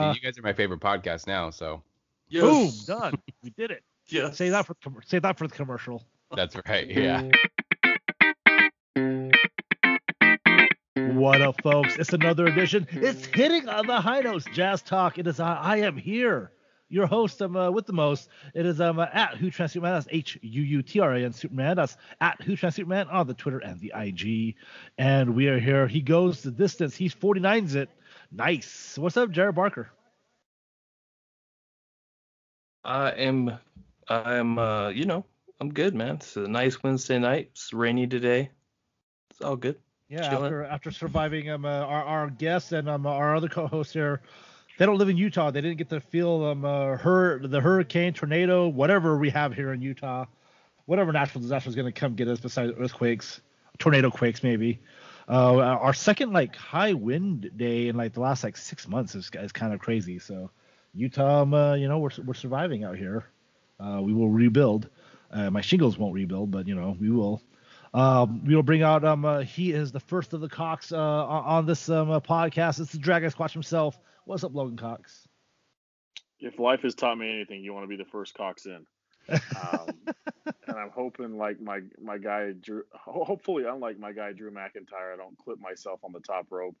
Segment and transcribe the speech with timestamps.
[0.00, 1.82] you guys are my favorite podcast now, so
[2.32, 3.14] Boom, done.
[3.42, 3.84] We did it.
[4.08, 4.30] Yeah.
[4.32, 6.02] Say that for say that for the commercial.
[6.34, 6.88] that's right.
[6.88, 7.22] Yeah.
[10.96, 11.96] What up, folks?
[11.96, 12.88] It's another edition.
[12.90, 14.46] It's hitting on the high notes.
[14.52, 15.18] Jazz Talk.
[15.18, 15.38] It is.
[15.38, 16.50] I, I am here.
[16.88, 17.40] Your host.
[17.40, 18.28] I'm uh, with the most.
[18.52, 19.94] It is um uh, at Who Trans Superman.
[19.94, 21.76] That's H U U T R A N Superman.
[21.76, 24.56] That's at Who Trans Superman on the Twitter and the IG.
[24.98, 25.86] And we are here.
[25.86, 26.96] He goes the distance.
[26.96, 27.90] He's 49s it.
[28.36, 28.98] Nice.
[28.98, 29.88] What's up, Jared Barker?
[32.84, 33.58] I am,
[34.08, 35.24] I am, uh, you know,
[35.60, 36.16] I'm good, man.
[36.16, 37.50] It's a nice Wednesday night.
[37.52, 38.50] It's rainy today.
[39.30, 39.76] It's all good.
[40.08, 40.44] Yeah, Chilling.
[40.44, 44.20] after after surviving um uh, our our guests and um our other co-hosts here,
[44.78, 45.50] they don't live in Utah.
[45.50, 49.72] They didn't get to feel um uh, her the hurricane, tornado, whatever we have here
[49.72, 50.26] in Utah,
[50.86, 53.40] whatever natural disaster is going to come get us besides earthquakes,
[53.78, 54.80] tornado quakes maybe.
[55.28, 59.30] Uh, our second like high wind day in like the last like six months is,
[59.34, 60.18] is kind of crazy.
[60.18, 60.50] So
[60.92, 63.24] Utah, um, uh, you know, we're we're surviving out here.
[63.80, 64.88] Uh, we will rebuild.
[65.30, 67.42] Uh, my shingles won't rebuild, but you know we will.
[67.92, 69.04] Um, we will bring out.
[69.04, 72.80] Um, uh, he is the first of the Cox uh, on this um, podcast.
[72.80, 73.98] It's the Dragon Squatch himself.
[74.24, 75.26] What's up, Logan Cox?
[76.44, 78.86] if life has taught me anything, you want to be the first Cox in.
[79.30, 79.88] Um,
[80.66, 85.16] and I'm hoping, like my my guy Drew, hopefully, unlike my guy Drew McIntyre, I
[85.16, 86.76] don't clip myself on the top rope,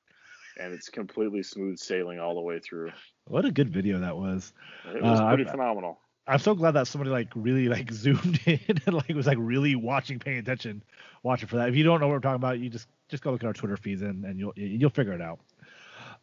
[0.60, 2.90] and it's completely smooth sailing all the way through.
[3.26, 4.52] What a good video that was.
[4.94, 6.00] It was Uh, pretty I- phenomenal.
[6.26, 9.74] I'm so glad that somebody like really like zoomed in and like was like really
[9.74, 10.82] watching, paying attention,
[11.22, 11.68] watching for that.
[11.68, 13.52] If you don't know what we're talking about, you just just go look at our
[13.52, 15.40] Twitter feeds and, and you'll you'll figure it out.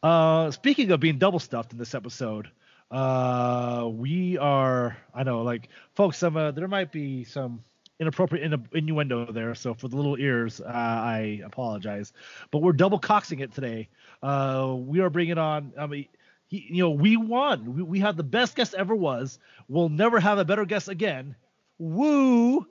[0.02, 2.50] Uh, speaking of being double stuffed in this episode,
[2.92, 7.64] uh, we are I know like folks, some uh, there might be some
[8.00, 12.14] inappropriate innu- innuendo there, so for the little ears, uh, I apologize.
[12.50, 13.88] But we're double coxing it today.
[14.22, 15.72] Uh, we are bringing on.
[15.78, 16.08] I mean,
[16.47, 17.75] he, you know, we won.
[17.75, 19.39] We, we have the best guest ever was.
[19.69, 21.36] We'll never have a better guest again.
[21.78, 22.67] Woo!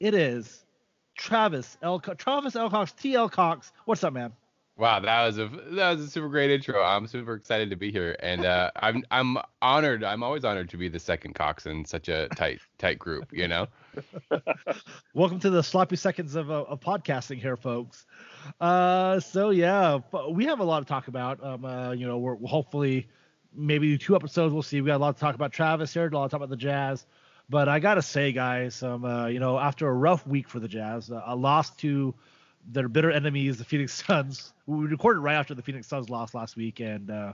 [0.00, 0.64] It is
[1.16, 2.00] Travis L.
[2.00, 2.68] Travis L.
[2.68, 3.72] Cox, TL Cox.
[3.84, 4.32] What's up, man?
[4.76, 6.82] Wow, that was a that was a super great intro.
[6.82, 10.02] I'm super excited to be here, and uh, I'm I'm honored.
[10.02, 13.26] I'm always honored to be the second Cox in such a tight tight group.
[13.32, 13.68] You know.
[15.14, 18.04] Welcome to the sloppy seconds of, uh, of podcasting here, folks.
[18.60, 21.44] Uh, so yeah, we have a lot to talk about.
[21.44, 23.08] Um, uh, you know, we're hopefully
[23.54, 24.52] maybe two episodes.
[24.52, 24.80] We'll see.
[24.80, 26.56] We got a lot to talk about Travis here, a lot to talk about the
[26.56, 27.06] Jazz.
[27.48, 30.68] But I gotta say, guys, um, uh, you know, after a rough week for the
[30.68, 32.12] Jazz, uh, a loss to
[32.70, 34.52] their bitter enemies, the Phoenix Suns.
[34.66, 37.32] We recorded right after the Phoenix Suns lost last week, and uh,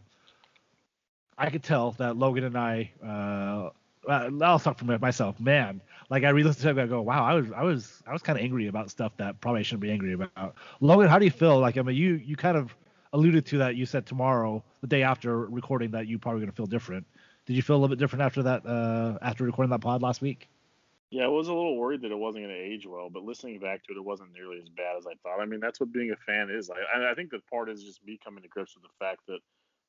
[1.38, 2.90] I could tell that Logan and I.
[3.04, 3.70] Uh,
[4.08, 5.80] uh, I'll talk for myself, man.
[6.08, 8.38] Like I re-listened to it, I go, wow, I was, I was, I was kind
[8.38, 10.54] of angry about stuff that probably I shouldn't be angry about.
[10.80, 11.60] Logan, how do you feel?
[11.60, 12.74] Like I mean, you, you kind of
[13.12, 13.76] alluded to that.
[13.76, 17.06] You said tomorrow, the day after recording, that you probably gonna feel different.
[17.46, 18.64] Did you feel a little bit different after that?
[18.64, 20.48] Uh, after recording that pod last week?
[21.10, 23.58] Yeah, I was a little worried that it wasn't going to age well, but listening
[23.58, 25.40] back to it, it wasn't nearly as bad as I thought.
[25.40, 26.70] I mean, that's what being a fan is.
[26.70, 29.40] I, I think the part is just me coming to grips with the fact that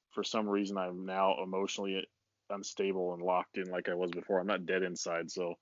[0.10, 2.08] for some reason I'm now emotionally
[2.50, 4.40] unstable and locked in like I was before.
[4.40, 5.30] I'm not dead inside.
[5.30, 5.56] So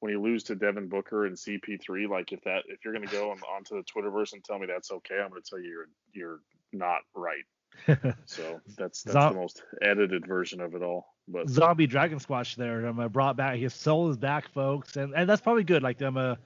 [0.00, 3.12] when you lose to Devin Booker and CP3, like if that if you're going to
[3.12, 5.68] go on, onto the Twitterverse and tell me that's okay, I'm going to tell you
[5.68, 6.40] you're you're
[6.72, 7.44] not right.
[8.26, 11.14] So that's that's Zom- the most edited version of it all.
[11.28, 12.86] But Zombie Dragon Squatch there.
[12.86, 15.82] Um, brought back his soul is back, folks, and and that's probably good.
[15.82, 16.36] Like um, uh,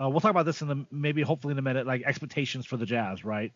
[0.00, 1.86] uh, we'll talk about this in the maybe hopefully in a minute.
[1.86, 3.52] Like expectations for the Jazz, right?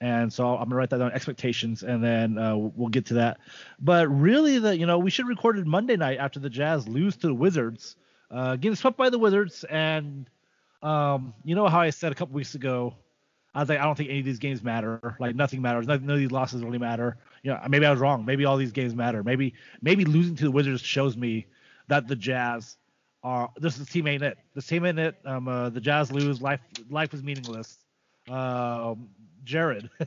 [0.00, 3.38] And so I'm gonna write that down, expectations, and then uh, we'll get to that.
[3.78, 7.16] But really, the you know we should record it Monday night after the Jazz lose
[7.18, 7.96] to the Wizards,
[8.30, 10.28] uh, getting swept by the Wizards, and
[10.82, 12.94] um, you know how I said a couple weeks ago,
[13.54, 15.16] I was like, I don't think any of these games matter.
[15.20, 15.86] Like nothing matters.
[15.86, 17.18] None, of these losses really matter.
[17.42, 18.24] You know, maybe I was wrong.
[18.24, 19.22] Maybe all these games matter.
[19.22, 21.46] Maybe maybe losing to the Wizards shows me
[21.88, 22.76] that the Jazz
[23.22, 24.38] are this is team ain't it.
[24.54, 25.16] This team ain't it.
[25.24, 26.40] Um, uh, the Jazz lose.
[26.40, 27.78] Life life is meaningless.
[28.30, 29.08] Um,
[29.44, 29.90] Jared,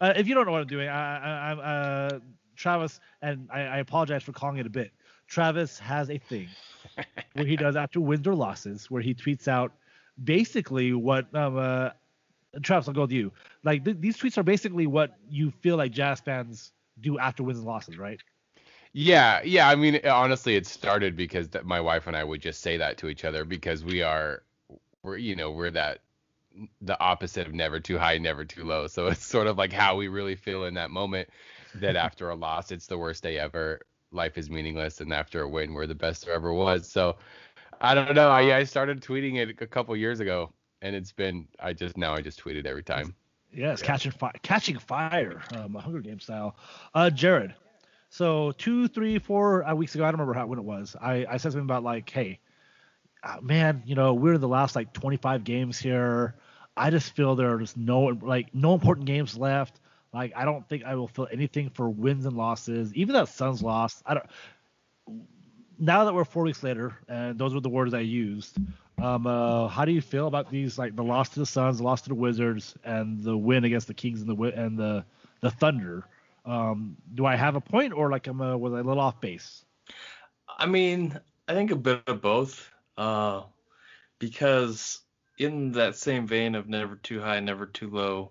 [0.00, 2.18] uh, if you don't know what I'm doing, I, I, I'm uh,
[2.56, 4.92] Travis, and I, I apologize for calling it a bit.
[5.26, 6.48] Travis has a thing
[7.34, 9.72] where he does after wins or losses, where he tweets out
[10.22, 11.90] basically what um, uh,
[12.62, 13.32] Travis, I'll go with you.
[13.64, 17.58] Like th- these tweets are basically what you feel like Jazz fans do after wins
[17.58, 18.20] and losses, right?
[18.92, 19.68] Yeah, yeah.
[19.68, 22.98] I mean, honestly, it started because that my wife and I would just say that
[22.98, 24.42] to each other because we are,
[25.02, 26.00] we're you know we're that
[26.82, 28.86] the opposite of never too high, never too low.
[28.86, 31.28] So it's sort of like how we really feel in that moment.
[31.76, 33.80] That after a loss, it's the worst day ever.
[34.10, 36.86] Life is meaningless, and after a win, we're the best there ever was.
[36.86, 37.16] So
[37.82, 38.30] I don't know.
[38.30, 42.14] I, I started tweeting it a couple years ago, and it's been I just now
[42.14, 43.14] I just tweet it every time.
[43.52, 43.86] Yes, yeah.
[43.86, 46.56] catching fire, catching fire, um, Hunger Game style.
[46.94, 47.54] Uh, Jared.
[48.08, 50.94] So two, three, four uh, weeks ago, I don't remember how when it was.
[51.00, 52.38] I, I said something about like, hey,
[53.22, 56.36] uh, man, you know, we're in the last like 25 games here.
[56.76, 59.80] I just feel there are just no like no important games left.
[60.12, 62.94] Like I don't think I will feel anything for wins and losses.
[62.94, 64.26] Even that Suns loss, I don't.
[65.78, 68.56] Now that we're four weeks later, and those were the words I used.
[69.00, 71.84] Um, uh, how do you feel about these like the loss to the Suns, the
[71.84, 75.04] loss to the Wizards, and the win against the Kings and the and the
[75.40, 76.04] the Thunder?
[76.44, 79.20] Um, do I have a point, or like I'm a, was I a little off
[79.20, 79.64] base?
[80.58, 82.68] I mean, I think a bit of both.
[82.96, 83.42] Uh,
[84.18, 85.00] because
[85.38, 88.30] in that same vein of never too high, never too low,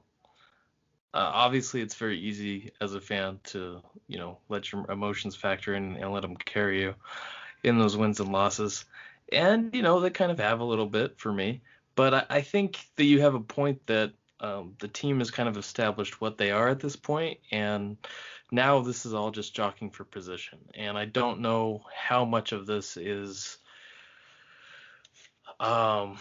[1.14, 5.76] uh, obviously it's very easy as a fan to you know let your emotions factor
[5.76, 6.96] in and let them carry you
[7.64, 8.86] in those wins and losses.
[9.32, 11.62] And you know they kind of have a little bit for me.
[11.96, 15.48] But i, I think that you have a point that um, the team has kind
[15.48, 17.98] of established what they are at this point and
[18.52, 20.60] now this is all just jockeying for position.
[20.74, 23.58] And i don't know how much of this is
[25.60, 26.18] um,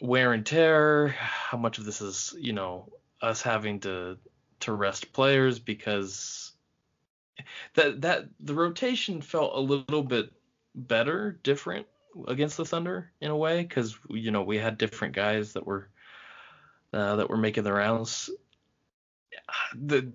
[0.00, 4.18] wear and tear how much of this is you know us having to
[4.60, 6.52] to rest players because
[7.74, 10.30] that that the rotation felt a little bit
[10.74, 11.86] better, different
[12.28, 15.88] against the Thunder in a way because you know we had different guys that were
[16.92, 18.30] uh, that were making the rounds.
[19.74, 20.12] The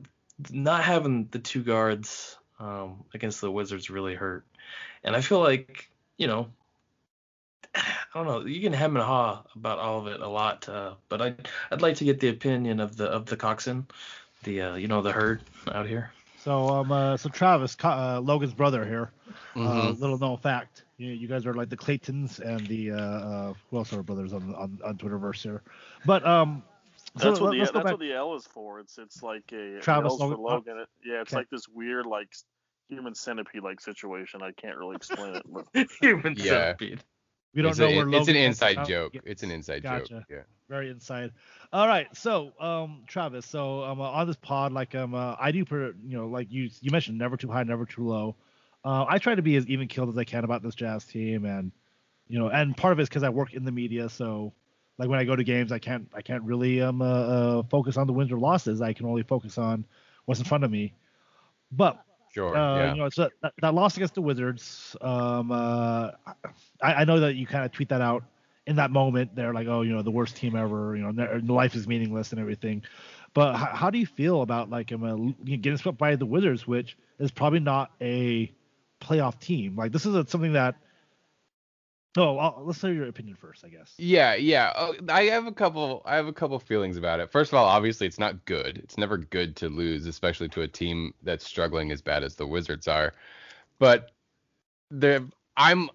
[0.50, 4.46] not having the two guards um, against the Wizards really hurt,
[5.04, 6.50] and I feel like you know
[8.14, 8.46] I don't know.
[8.48, 11.82] You can hem and haw about all of it a lot, uh, but I'd I'd
[11.82, 13.86] like to get the opinion of the of the coxswain,
[14.44, 16.12] the uh, you know the herd out here.
[16.38, 19.12] So um uh, so Travis uh, Logan's brother here.
[19.56, 20.02] Uh, mm-hmm.
[20.02, 23.78] little known fact, you, you guys are like the Claytons and the uh, uh who
[23.78, 25.62] else are brothers on on, on Twitterverse here,
[26.06, 26.64] but um.
[27.18, 28.80] So that's what the that's what the L is for.
[28.80, 30.38] It's it's like a Travis L's Logan.
[30.38, 30.78] For Logan.
[30.78, 31.38] It, yeah, it's okay.
[31.38, 32.30] like this weird like
[32.88, 34.44] human centipede like situation.
[34.44, 35.44] I can't really explain it.
[35.48, 35.88] But...
[36.02, 36.44] human yeah.
[36.44, 37.04] centipede.
[37.54, 38.20] We don't it's know a, where Logan.
[38.20, 39.16] It's an inside joke.
[39.26, 40.06] It's an inside gotcha.
[40.06, 40.24] joke.
[40.30, 40.42] Yeah.
[40.70, 41.32] Very inside.
[41.74, 42.08] All right.
[42.16, 43.46] So, um, Travis.
[43.46, 46.52] So, um, uh, on this pod, like, um, uh, I do, per, you know, like
[46.52, 48.36] you, you mentioned, never too high, never too low.
[48.86, 51.46] Uh, I try to be as even killed as I can about this Jazz team,
[51.46, 51.72] and
[52.28, 54.54] you know, and part of it's because I work in the media, so
[54.98, 57.98] like when I go to games, I can't, I can't really um uh, uh, focus
[57.98, 58.82] on the wins or losses.
[58.82, 59.86] I can only focus on
[60.26, 60.94] what's in front of me.
[61.72, 62.02] But
[62.34, 62.56] Sure.
[62.56, 62.94] Uh, yeah.
[62.94, 64.96] You know, so that, that loss against the Wizards.
[65.02, 66.12] Um, uh,
[66.90, 68.24] I, I know that you kind of tweet that out
[68.66, 69.36] in that moment.
[69.36, 70.96] They're like, oh, you know, the worst team ever.
[70.96, 72.84] You know, life is meaningless and everything.
[73.34, 76.98] But how, how do you feel about like um, getting swept by the Wizards, which
[77.20, 78.52] is probably not a
[79.02, 79.76] playoff team?
[79.76, 80.76] Like this is a, something that
[82.18, 83.94] Oh, I'll, let's hear your opinion first, I guess.
[83.98, 84.74] Yeah, yeah.
[84.76, 86.02] Oh, I have a couple.
[86.06, 87.32] I have a couple feelings about it.
[87.32, 88.80] First of all, obviously, it's not good.
[88.80, 92.48] It's never good to lose, especially to a team that's struggling as bad as the
[92.48, 93.14] Wizards are.
[93.78, 94.12] But
[94.90, 95.90] the I'm,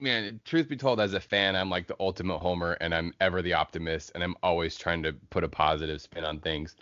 [0.00, 0.40] man.
[0.44, 3.54] Truth be told, as a fan, I'm like the ultimate homer, and I'm ever the
[3.54, 6.76] optimist, and I'm always trying to put a positive spin on things.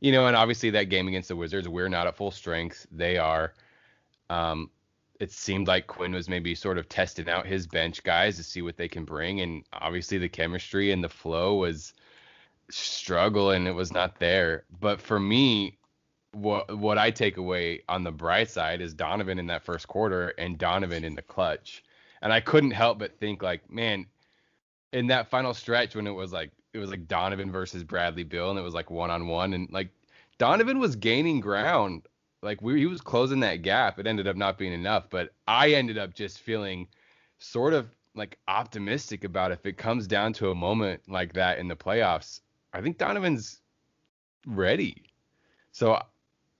[0.00, 2.86] You know, and obviously that game against the Wizards, we're not at full strength.
[2.90, 3.52] They are.
[4.30, 4.70] Um,
[5.18, 8.62] it seemed like Quinn was maybe sort of testing out his bench guys to see
[8.62, 11.92] what they can bring, and obviously the chemistry and the flow was
[12.70, 14.64] struggle and it was not there.
[14.80, 15.78] But for me,
[16.32, 20.28] what what I take away on the bright side is Donovan in that first quarter
[20.38, 21.82] and Donovan in the clutch.
[22.22, 24.06] And I couldn't help but think like, man,
[24.92, 28.50] in that final stretch when it was like it was like Donovan versus Bradley Beal
[28.50, 29.88] and it was like one on one and like
[30.38, 32.02] Donovan was gaining ground
[32.42, 33.98] like we, he was closing that gap.
[33.98, 36.88] It ended up not being enough, but I ended up just feeling
[37.38, 41.68] sort of like optimistic about if it comes down to a moment like that in
[41.68, 42.40] the playoffs.
[42.72, 43.60] I think Donovan's
[44.46, 45.04] ready.
[45.72, 46.02] So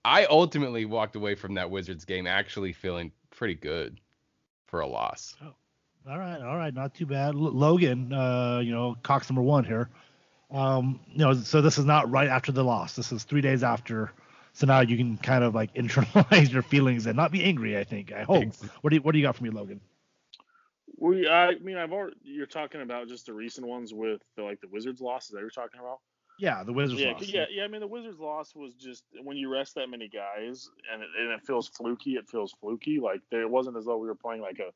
[0.05, 3.99] I ultimately walked away from that Wizards game actually feeling pretty good
[4.71, 5.35] for a loss.
[5.43, 5.53] Oh,
[6.09, 7.35] all right, all right, not too bad.
[7.35, 9.89] L- Logan, uh, you know, Cox number one here.
[10.49, 12.95] Um, you know, so this is not right after the loss.
[12.95, 14.11] This is three days after
[14.53, 17.77] so now you can kind of like internalize your feelings and not be angry.
[17.77, 18.11] I think.
[18.11, 18.53] I hope.
[18.81, 19.81] What do you What do you got for me, Logan?
[20.97, 22.15] We, I mean, I've already.
[22.23, 25.49] You're talking about just the recent ones with the, like the Wizards losses that you're
[25.49, 25.99] talking about.
[26.41, 27.27] Yeah, the Wizards yeah, loss.
[27.27, 27.63] Yeah, yeah.
[27.63, 31.09] I mean, the Wizards loss was just when you rest that many guys and it,
[31.19, 32.13] and it feels fluky.
[32.13, 32.99] It feels fluky.
[32.99, 34.71] Like there, it wasn't as though we were playing like a.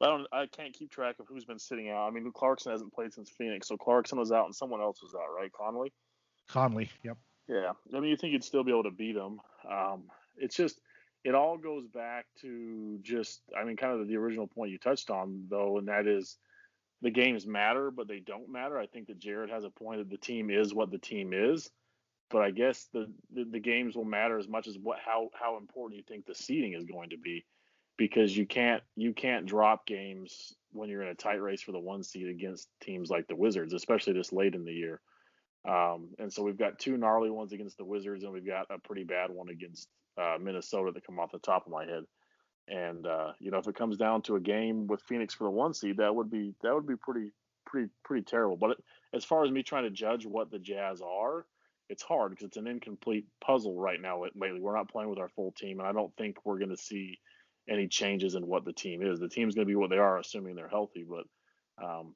[0.00, 0.28] Well, I don't.
[0.32, 2.06] I can't keep track of who's been sitting out.
[2.06, 5.12] I mean, Clarkson hasn't played since Phoenix, so Clarkson was out and someone else was
[5.16, 5.50] out, right?
[5.52, 5.92] Conley.
[6.48, 6.88] Conley.
[7.02, 7.18] Yep.
[7.48, 9.40] Yeah, I mean, you think you'd still be able to beat them.
[9.68, 10.04] Um,
[10.36, 10.80] it's just,
[11.24, 15.10] it all goes back to just, I mean, kind of the original point you touched
[15.10, 16.38] on, though, and that is
[17.02, 18.78] the games matter, but they don't matter.
[18.78, 21.70] I think that Jared has a point that the team is what the team is.
[22.30, 25.58] but I guess the, the, the games will matter as much as what how how
[25.58, 27.44] important you think the seeding is going to be,
[27.98, 31.78] because you can't you can't drop games when you're in a tight race for the
[31.78, 35.00] one seed against teams like the Wizards, especially this late in the year.
[35.68, 38.78] Um, and so we've got two gnarly ones against the Wizards, and we've got a
[38.78, 42.04] pretty bad one against uh, Minnesota that come off the top of my head.
[42.68, 45.50] And uh, you know, if it comes down to a game with Phoenix for the
[45.50, 47.32] one seed, that would be that would be pretty
[47.66, 48.56] pretty pretty terrible.
[48.56, 48.78] But it,
[49.14, 51.46] as far as me trying to judge what the Jazz are,
[51.88, 54.22] it's hard because it's an incomplete puzzle right now.
[54.22, 56.76] Lately, we're not playing with our full team, and I don't think we're going to
[56.76, 57.18] see
[57.68, 59.18] any changes in what the team is.
[59.18, 61.04] The team's going to be what they are, assuming they're healthy.
[61.08, 62.14] But um,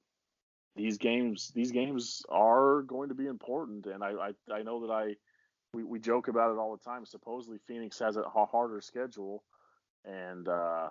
[0.77, 4.93] these games, these games are going to be important, and I, I, I know that
[4.93, 5.15] I,
[5.73, 7.05] we, we joke about it all the time.
[7.05, 9.43] Supposedly, Phoenix has a harder schedule,
[10.05, 10.89] and uh,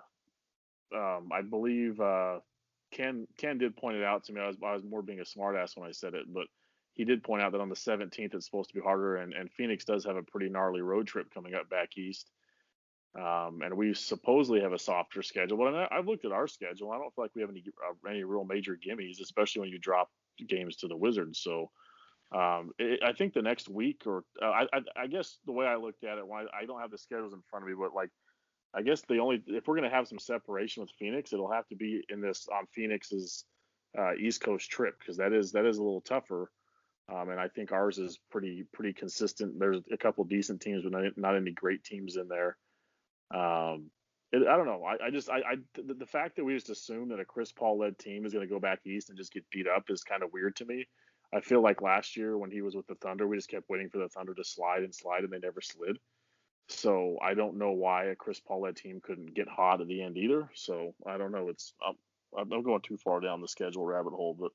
[0.94, 2.40] um, I believe uh,
[2.92, 4.40] Ken Ken did point it out to me.
[4.40, 6.46] I was I was more being a smartass when I said it, but
[6.94, 9.50] he did point out that on the 17th it's supposed to be harder, and, and
[9.50, 12.30] Phoenix does have a pretty gnarly road trip coming up back east.
[13.18, 16.90] Um, and we supposedly have a softer schedule, but I have looked at our schedule.
[16.90, 19.78] I don't feel like we have any uh, any real major gimmies, especially when you
[19.78, 20.10] drop
[20.48, 21.40] games to the Wizards.
[21.40, 21.70] So
[22.34, 25.66] um, it, I think the next week, or uh, I, I, I, guess the way
[25.66, 27.94] I looked at it, I, I don't have the schedules in front of me, but
[27.94, 28.10] like
[28.76, 31.76] I guess the only if we're gonna have some separation with Phoenix, it'll have to
[31.76, 33.44] be in this on Phoenix's
[33.98, 36.50] uh, East Coast trip because that is that is a little tougher.
[37.12, 39.58] Um, and I think ours is pretty pretty consistent.
[39.58, 42.56] There's a couple decent teams, but not, not any great teams in there.
[43.32, 43.90] Um,
[44.32, 44.82] it, I don't know.
[44.84, 47.52] I, I just I, I the, the, fact that we just assume that a Chris
[47.52, 50.02] Paul led team is going to go back east and just get beat up is
[50.02, 50.86] kind of weird to me.
[51.32, 53.90] I feel like last year when he was with the Thunder, we just kept waiting
[53.90, 55.98] for the Thunder to slide and slide, and they never slid.
[56.68, 60.02] So I don't know why a Chris Paul led team couldn't get hot at the
[60.02, 60.48] end either.
[60.54, 61.48] So I don't know.
[61.48, 61.96] It's I'm,
[62.52, 64.50] I'm going too far down the schedule rabbit hole, but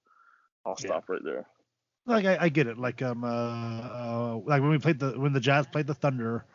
[0.65, 1.13] I'll stop yeah.
[1.13, 1.45] right there.
[2.05, 2.79] Like I, I, get it.
[2.79, 6.45] Like um uh, uh, like when we played the when the Jazz played the Thunder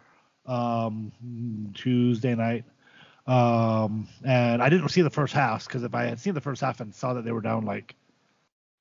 [0.46, 1.12] um
[1.74, 2.64] Tuesday night.
[3.26, 6.60] Um and I didn't see the first half because if I had seen the first
[6.60, 7.94] half and saw that they were down like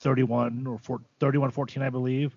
[0.01, 2.36] 31 or 4, 31 14 I believe,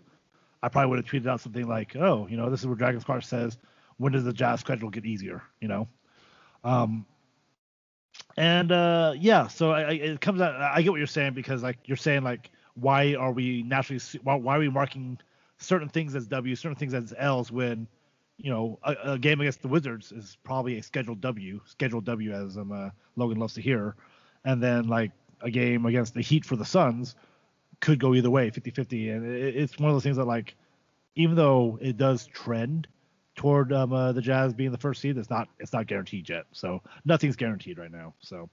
[0.63, 3.01] I probably would have tweeted out something like, "Oh, you know, this is where Dragon
[3.01, 3.59] Squatch says
[3.99, 5.89] when does the Jazz schedule get easier?" You know.
[6.65, 7.07] Um
[8.37, 11.63] and uh yeah, so I, I, it comes out I get what you're saying because
[11.63, 15.19] like you're saying like why are we naturally why, why are we marking
[15.59, 17.89] certain things as W, certain things as L's when
[18.37, 22.33] you know a, a, game against the Wizards is probably a scheduled W, scheduled W
[22.33, 23.97] as um, uh, Logan loves to hear,
[24.45, 27.15] and then like a game against the Heat for the Suns
[27.81, 30.55] could go either way, 50-50, and it, it's one of those things that like
[31.15, 32.87] even though it does trend
[33.37, 36.47] toward um, uh, the Jazz being the first seed, it's not it's not guaranteed yet.
[36.53, 38.15] So nothing's guaranteed right now.
[38.21, 38.51] So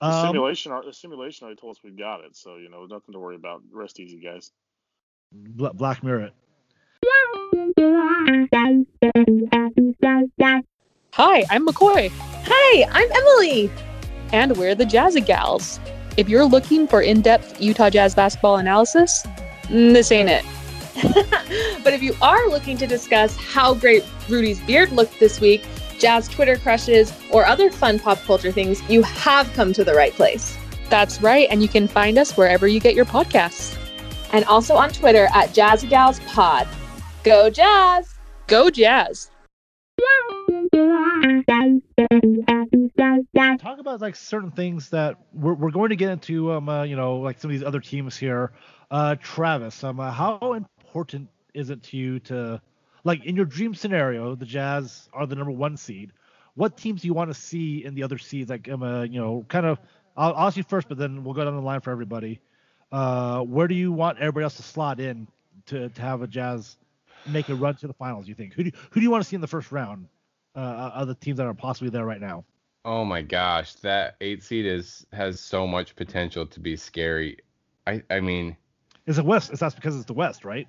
[0.00, 3.12] the um, simulation, the simulation already told us we got it, so you know, nothing
[3.12, 3.62] to worry about.
[3.72, 4.52] Rest easy, guys.
[5.32, 6.30] Black Mirror.
[11.12, 12.10] Hi, I'm McCoy.
[12.46, 13.70] Hi, I'm Emily.
[14.32, 15.80] And we're the Jazzy Gals.
[16.16, 19.26] If you're looking for in depth Utah Jazz basketball analysis,
[19.68, 20.44] this ain't it.
[21.84, 25.64] but if you are looking to discuss how great Rudy's beard looked this week,
[25.98, 30.12] jazz Twitter crushes, or other fun pop culture things, you have come to the right
[30.12, 30.56] place.
[30.90, 33.76] That's right, and you can find us wherever you get your podcasts.
[34.32, 36.66] And also on Twitter at JazzyGalsPod.
[37.24, 38.14] Go Jazz!
[38.46, 39.30] Go Jazz!
[43.58, 46.96] Talk about like certain things that we're, we're going to get into, um, uh, you
[46.96, 48.52] know, like some of these other teams here.
[48.90, 50.62] Uh, Travis, um, uh, how
[50.98, 52.60] important is it to you to
[53.04, 56.12] like in your dream scenario, the Jazz are the number one seed.
[56.54, 58.50] What teams do you want to see in the other seeds?
[58.50, 59.78] Like, I'm a, you know, kind of.
[60.16, 62.40] I'll, I'll ask you first, but then we'll go down the line for everybody.
[62.90, 65.28] Uh, where do you want everybody else to slot in
[65.66, 66.76] to, to have a Jazz
[67.28, 68.26] make a run to the finals?
[68.26, 70.08] You think who do who do you want to see in the first round
[70.56, 72.44] uh, of the teams that are possibly there right now?
[72.84, 77.36] Oh my gosh, that eight seed is has so much potential to be scary.
[77.86, 78.56] I I mean,
[79.06, 79.50] is it West?
[79.50, 80.66] It's that because it's the West, right?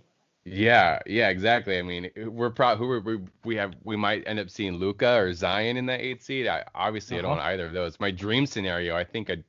[0.51, 1.77] Yeah, yeah, exactly.
[1.77, 5.33] I mean, we're probably who we we have we might end up seeing Luka or
[5.33, 6.47] Zion in that eight seed.
[6.47, 7.19] I obviously uh-huh.
[7.19, 7.41] I don't uh-huh.
[7.41, 7.99] want either of those.
[7.99, 9.43] My dream scenario, I think I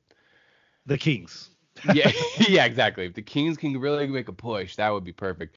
[0.85, 1.49] the Kings.
[1.93, 2.11] yeah,
[2.47, 3.05] yeah, exactly.
[3.05, 5.55] If the Kings can really make a push, that would be perfect.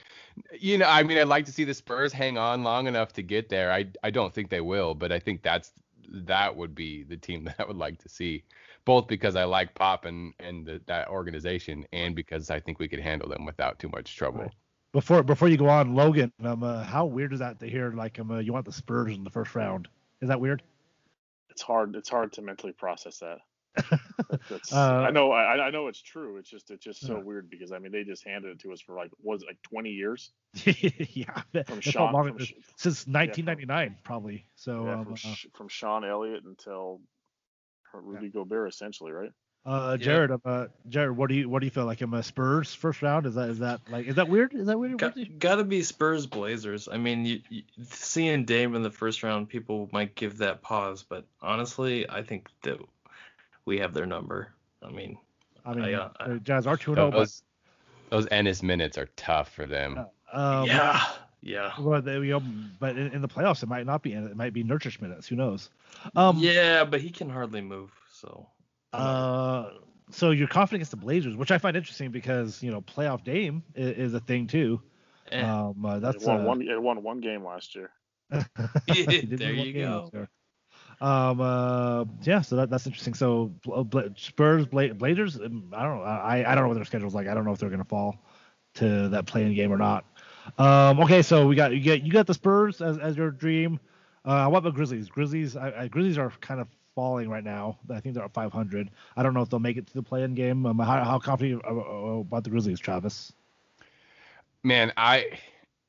[0.58, 3.22] You know, I mean, I'd like to see the Spurs hang on long enough to
[3.22, 3.70] get there.
[3.70, 5.72] I I don't think they will, but I think that's
[6.08, 8.44] that would be the team that I would like to see,
[8.86, 12.88] both because I like Pop and and the, that organization, and because I think we
[12.88, 14.44] could handle them without too much trouble.
[14.44, 14.54] Right
[14.94, 18.18] before before you go on, Logan, um, uh, how weird is that to hear like
[18.18, 19.88] um, uh, you want the Spurs in the first round?
[20.22, 20.62] Is that weird?
[21.50, 21.96] It's hard.
[21.96, 23.38] It's hard to mentally process that.
[24.72, 26.36] Uh, I know, I, I know it's true.
[26.38, 27.22] It's just, it's just so Yeah.
[27.22, 29.58] weird because I mean, they just handed it to us for like, was it like
[29.62, 30.32] 20 years
[30.64, 32.38] yeah, from Sean, from,
[32.76, 34.46] since 1999 probably.
[34.54, 37.00] So yeah, um, from, uh, from Sean Elliott until
[37.92, 39.30] Rudy Gobert, essentially, right?
[39.66, 40.04] Uh, Yeah.
[40.04, 42.02] Jared, uh, Jared, what do you what do you feel like?
[42.02, 43.24] Am a Spurs first round?
[43.24, 44.52] Is that is that like is that weird?
[44.52, 44.98] Is that weird?
[44.98, 46.86] Got, gotta be Spurs Blazers.
[46.90, 51.02] I mean, you, you, seeing Dame in the first round, people might give that pause,
[51.08, 52.78] but honestly, I think that
[53.64, 54.52] we have their number.
[54.82, 55.16] I mean,
[55.64, 57.42] I mean, uh, the Jazz are two and but Those
[58.10, 59.98] those Enes minutes are tough for them.
[60.30, 61.04] um, yeah,
[61.40, 62.42] yeah, Well, they, you know,
[62.78, 64.10] but in, in the playoffs, it might not be.
[64.10, 64.30] Enes.
[64.30, 65.26] It might be Nurkic minutes.
[65.28, 65.70] Who knows?
[66.14, 67.90] Um, yeah, but he can hardly move.
[68.12, 68.46] So
[68.94, 69.70] Uh,
[70.10, 73.62] so you're confident against the Blazers, which I find interesting because you know playoff Dame
[73.74, 74.80] is, is a thing too.
[75.30, 77.90] eh, Um, uh, that's it won uh, one, it won one game last year.
[78.30, 80.10] there you go.
[81.00, 83.14] Um, uh, yeah, so that, that's interesting.
[83.14, 86.02] So Bla- Bla- Spurs, Bla- Blazers, um, I don't know.
[86.04, 87.26] I, I don't know what their schedule's like.
[87.26, 88.24] I don't know if they're gonna fall
[88.74, 90.04] to that play-in game or not.
[90.58, 93.80] Um, okay, so we got you get you got the Spurs as, as your dream.
[94.24, 95.08] Uh, what about Grizzlies?
[95.08, 97.78] Grizzlies, I, I, Grizzlies are kind of falling right now.
[97.90, 98.90] I think they're at 500.
[99.16, 100.64] I don't know if they'll make it to the play-in game.
[100.66, 103.32] Um, how, how confident are you about the Grizzlies, Travis?
[104.62, 105.26] Man, I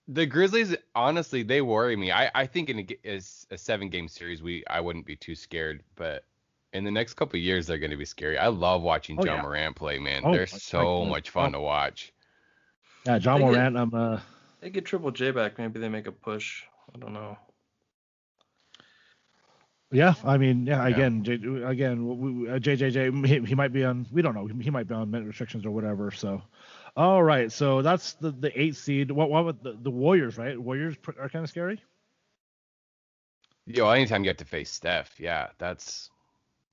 [0.07, 2.11] the Grizzlies honestly they worry me.
[2.11, 5.15] I I think in a, g- is a seven game series we I wouldn't be
[5.15, 6.23] too scared, but
[6.73, 8.37] in the next couple of years they're going to be scary.
[8.37, 9.41] I love watching Oh, Ja yeah.
[9.41, 10.23] Morant play, man.
[10.25, 11.09] Oh, They're my so goodness.
[11.11, 11.59] much fun Oh.
[11.59, 12.11] to watch.
[13.05, 13.77] Yeah, Ja They get- Morant.
[13.77, 14.19] I'm uh,
[14.59, 15.57] they get Triple J back.
[15.57, 16.63] Maybe they make a push.
[16.93, 17.37] I don't know.
[19.91, 20.87] Yeah, I mean, yeah.
[20.87, 20.93] Yeah.
[20.95, 24.05] Again, J, again, we- we- uh, JJJ, he, he might be on.
[24.11, 24.47] We don't know.
[24.47, 26.11] He might be on minute restrictions or whatever.
[26.11, 26.41] So,
[26.97, 27.51] all right.
[27.51, 29.11] So that's the the eight seed.
[29.11, 30.59] What what with the, the Warriors, right?
[30.59, 31.81] Warriors are kind of scary.
[33.67, 36.09] Yo, anytime you have to face Steph, yeah, that's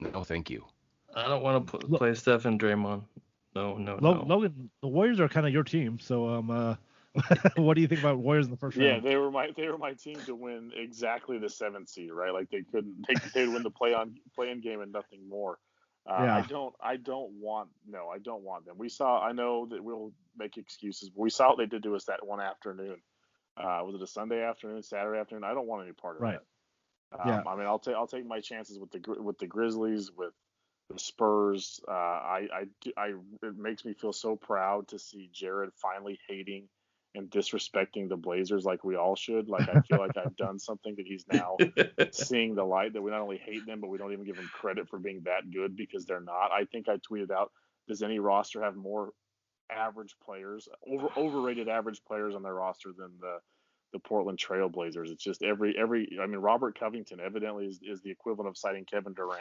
[0.00, 0.64] no thank you.
[1.14, 3.02] I don't want to Lo- play Steph and Draymond.
[3.54, 4.34] No, no, Lo- no.
[4.36, 5.98] Logan, the Warriors are kind of your team.
[6.00, 6.74] So, um, uh,
[7.56, 9.02] what do you think about Warriors in the first Yeah, round?
[9.02, 12.32] they were my they were my team to win exactly the seventh seed, right?
[12.32, 15.58] Like they couldn't they they'd win the play on play in game and nothing more.
[16.08, 18.78] Uh, I don't I don't want no I don't want them.
[18.78, 21.94] We saw I know that we'll make excuses, but we saw what they did to
[21.96, 23.02] us that one afternoon.
[23.56, 25.44] Uh, was it a Sunday afternoon, Saturday afternoon?
[25.44, 26.40] I don't want any part of Right.
[27.12, 27.20] that.
[27.20, 27.44] Um, Yeah.
[27.46, 30.32] I mean, I'll take I'll take my chances with the with the Grizzlies with
[30.90, 31.80] the Spurs.
[31.86, 33.08] Uh, I I I
[33.42, 36.68] it makes me feel so proud to see Jared finally hating
[37.14, 39.48] and disrespecting the Blazers like we all should.
[39.48, 41.56] Like I feel like I've done something that he's now
[42.12, 44.50] seeing the light that we not only hate them, but we don't even give them
[44.52, 46.50] credit for being that good because they're not.
[46.52, 47.50] I think I tweeted out,
[47.88, 49.10] does any roster have more
[49.70, 53.38] average players, over overrated average players on their roster than the
[53.92, 55.10] the Portland Trail Blazers?
[55.10, 56.18] It's just every every.
[56.20, 59.40] I mean, Robert Covington evidently is, is the equivalent of citing Kevin Durant.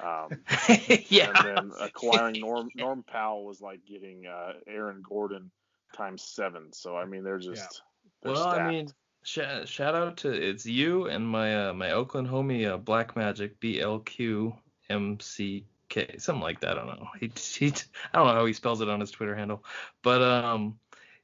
[0.00, 0.42] Um,
[1.08, 1.30] yeah.
[1.34, 5.50] and then acquiring Norm Norm Powell was like getting uh, Aaron Gordon
[5.94, 6.72] times seven.
[6.72, 7.82] So I mean, they're just
[8.22, 8.88] they're well, I mean,
[9.22, 13.58] sh- shout out to it's you and my uh, my Oakland homie uh, Black Magic
[13.60, 14.54] B L Q
[14.90, 16.78] M C K something like that.
[16.78, 17.08] I don't know.
[17.20, 17.68] He he
[18.12, 19.64] I don't know how he spells it on his Twitter handle,
[20.02, 20.78] but um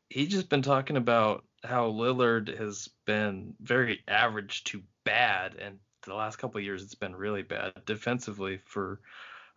[0.08, 6.14] he just been talking about how Lillard has been very average to bad, and the
[6.14, 9.00] last couple of years it's been really bad defensively for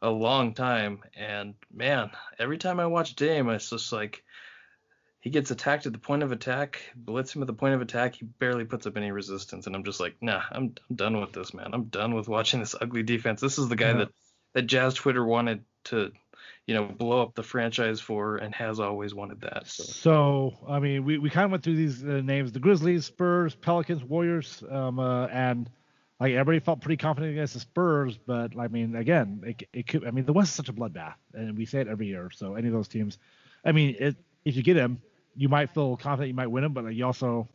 [0.01, 0.99] a long time.
[1.15, 4.23] And man, every time I watch Dame, it's just like
[5.23, 8.15] he gets attacked at the point of attack, blitz him at the point of attack.
[8.15, 11.31] He barely puts up any resistance, and I'm just like, nah, I'm I'm done with
[11.31, 11.69] this, man.
[11.71, 13.39] I'm done with watching this ugly defense.
[13.39, 13.97] This is the guy Yeah.
[13.99, 14.09] that
[14.51, 16.11] that Jazz Twitter wanted to,
[16.67, 19.65] you know, blow up the franchise for, and has always wanted that.
[19.67, 19.83] So.
[19.83, 23.55] So, I mean, we, we kind of went through these uh, names: the Grizzlies, Spurs,
[23.55, 25.69] Pelicans, Warriors, um, uh, and
[26.19, 28.17] like everybody felt pretty confident against the Spurs.
[28.17, 30.05] But I mean, again, it, it could.
[30.05, 32.29] I mean, the West is such a bloodbath, and we say it every year.
[32.29, 33.19] So any of those teams,
[33.63, 35.01] I mean, it, if you get them,
[35.35, 37.47] you might feel confident you might win them, but like, you also,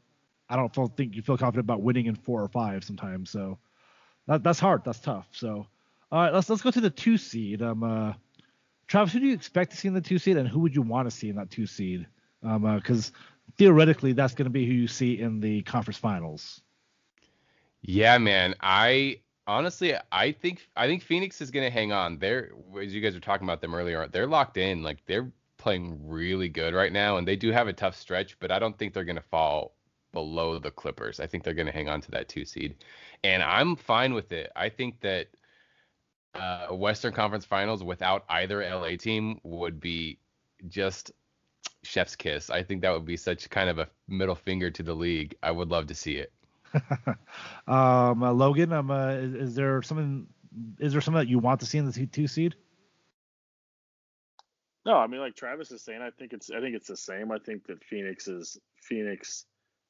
[0.48, 3.30] I don't feel, think you feel confident about winning in four or five sometimes.
[3.30, 3.58] So
[4.26, 4.82] that, that's hard.
[4.84, 5.28] That's tough.
[5.32, 5.66] So
[6.10, 7.60] all right, let's let's go to the two seed.
[7.62, 8.14] Um, uh,
[8.86, 10.82] Travis, who do you expect to see in the two seed, and who would you
[10.82, 12.06] want to see in that two seed?
[12.42, 13.12] Um, because
[13.58, 16.62] theoretically, that's going to be who you see in the conference finals.
[17.82, 18.54] Yeah, man.
[18.60, 22.18] I honestly, I think I think Phoenix is gonna hang on.
[22.18, 24.08] They're as you guys were talking about them earlier.
[24.08, 24.82] They're locked in.
[24.82, 25.30] Like they're
[25.68, 28.38] playing really good right now, and they do have a tough stretch.
[28.40, 29.74] But I don't think they're gonna fall
[30.14, 31.20] below the Clippers.
[31.20, 32.76] I think they're gonna hang on to that two seed,
[33.22, 34.50] and I'm fine with it.
[34.56, 35.26] I think that
[36.34, 40.18] uh, Western Conference Finals without either LA team would be
[40.68, 41.12] just
[41.82, 42.48] chef's kiss.
[42.48, 45.34] I think that would be such kind of a middle finger to the league.
[45.42, 46.32] I would love to see it.
[47.66, 50.28] um, uh, Logan, um, uh, is, is there something
[50.78, 52.54] is there something that you want to see in the two seed?
[54.88, 57.30] No, I mean like Travis is saying, I think it's I think it's the same.
[57.30, 59.44] I think that Phoenix is Phoenix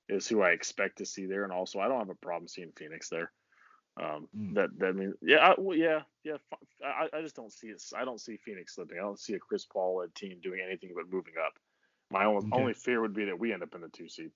[0.09, 2.73] is who I expect to see there, and also I don't have a problem seeing
[2.77, 3.31] Phoenix there.
[4.01, 4.55] Um, mm.
[4.55, 6.39] That that means yeah, I, well, yeah, yeah.
[6.85, 7.81] I, I just don't see it.
[7.97, 8.99] I don't see Phoenix slipping.
[8.99, 11.53] I don't see a Chris Paul led team doing anything but moving up.
[12.11, 12.61] My only okay.
[12.61, 14.33] only fear would be that we end up in the two seed.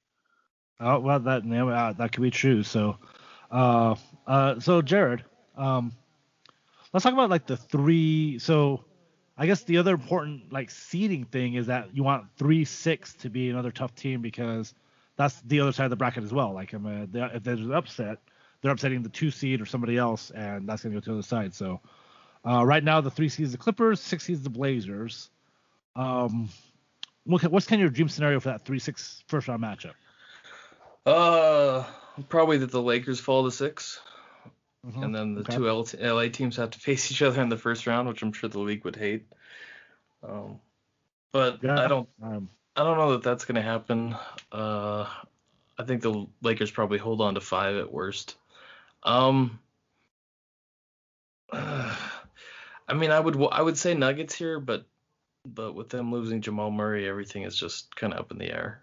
[0.78, 2.62] Oh well, that uh, that could be true.
[2.62, 2.98] So,
[3.50, 3.96] uh,
[4.28, 5.24] uh, so Jared,
[5.56, 5.92] um,
[6.92, 8.38] let's talk about like the three.
[8.38, 8.84] So,
[9.36, 13.30] I guess the other important like seeding thing is that you want three six to
[13.30, 14.74] be another tough team because
[15.16, 16.52] that's the other side of the bracket as well.
[16.52, 18.18] Like, um, uh, if there's an upset,
[18.60, 21.22] they're upsetting the two seed or somebody else, and that's gonna go to the other
[21.22, 21.54] side.
[21.54, 21.80] So,
[22.46, 25.30] uh, right now the three seed is the Clippers, six seed is the Blazers.
[25.96, 26.48] Um,
[27.24, 29.94] what, what's kind of your dream scenario for that three six first round matchup?
[31.04, 31.84] Uh,
[32.28, 34.00] probably that the Lakers fall to 6
[34.86, 35.02] mm-hmm.
[35.02, 35.56] and then the okay.
[35.56, 38.48] two LA teams have to face each other in the first round, which I'm sure
[38.48, 39.26] the league would hate.
[40.22, 40.60] Um,
[41.32, 44.16] but yeah, I don't, um, I don't know that that's gonna happen.
[44.50, 45.06] Uh,
[45.78, 48.36] I think the Lakers probably hold on to five at worst.
[49.02, 49.58] Um,
[51.52, 51.96] uh,
[52.88, 54.84] I mean, I would, I would say Nuggets here, but,
[55.46, 58.82] but with them losing Jamal Murray, everything is just kind of up in the air.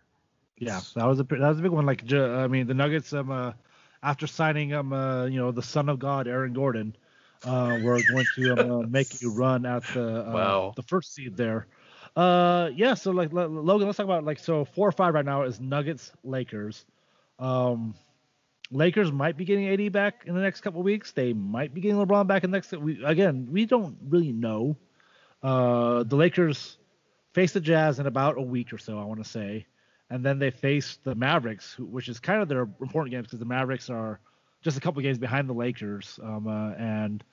[0.58, 1.86] Yeah, that was a that was a big one.
[1.86, 3.54] Like I mean, the Nuggets um uh,
[4.02, 6.96] after signing um uh, you know the son of God Aaron Gordon,
[7.44, 10.74] uh, we're going to um, uh, make you run at the uh, wow.
[10.76, 11.68] the first seed there.
[12.16, 12.94] Uh, yeah.
[12.94, 16.12] So like Logan, let's talk about like so four or five right now is Nuggets
[16.24, 16.86] Lakers.
[17.38, 17.96] Um,
[18.72, 21.12] Lakers might be getting AD back in the next couple weeks.
[21.12, 22.72] They might be getting LeBron back in the next.
[22.72, 24.78] We, again, we don't really know.
[25.42, 26.78] Uh, the Lakers
[27.34, 29.66] face the Jazz in about a week or so, I want to say
[30.10, 33.46] and then they face the Mavericks, which is kind of their important games because the
[33.46, 34.20] Mavericks are
[34.62, 37.24] just a couple games behind the Lakers, um, uh, and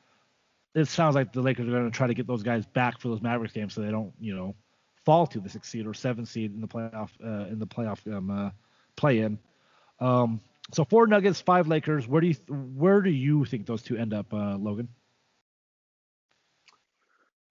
[0.75, 3.09] it sounds like the Lakers are going to try to get those guys back for
[3.09, 4.55] those Mavericks games so they don't, you know,
[5.05, 8.07] fall to the sixth seed or seventh seed in the playoff uh, in the playoff
[8.15, 8.51] um, uh,
[8.97, 9.39] play-in.
[10.01, 10.41] Um,
[10.73, 12.07] so four Nuggets, five Lakers.
[12.07, 14.89] Where do you where do you think those two end up, uh, Logan?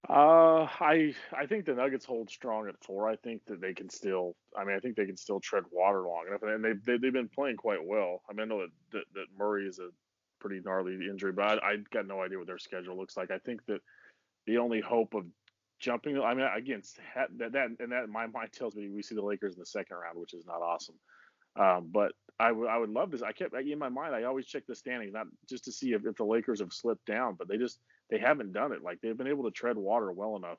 [0.08, 3.08] Uh, I I think the Nuggets hold strong at four.
[3.08, 4.36] I think that they can still.
[4.56, 7.12] I mean, I think they can still tread water long enough, and they've they, they've
[7.12, 8.22] been playing quite well.
[8.28, 9.88] I mean, I know that that, that Murray is a
[10.40, 13.32] pretty gnarly injury, but I, I got no idea what their schedule looks like.
[13.32, 13.80] I think that
[14.46, 15.24] the only hope of
[15.80, 16.82] jumping, I mean, again,
[17.38, 19.96] that that and that my mind tells me we see the Lakers in the second
[19.96, 20.96] round, which is not awesome.
[21.58, 23.22] Um, but I, w- I would love this.
[23.22, 24.14] I kept in my mind.
[24.14, 27.06] I always check the standings, not just to see if, if the Lakers have slipped
[27.06, 28.82] down, but they just they haven't done it.
[28.82, 30.58] Like they've been able to tread water well enough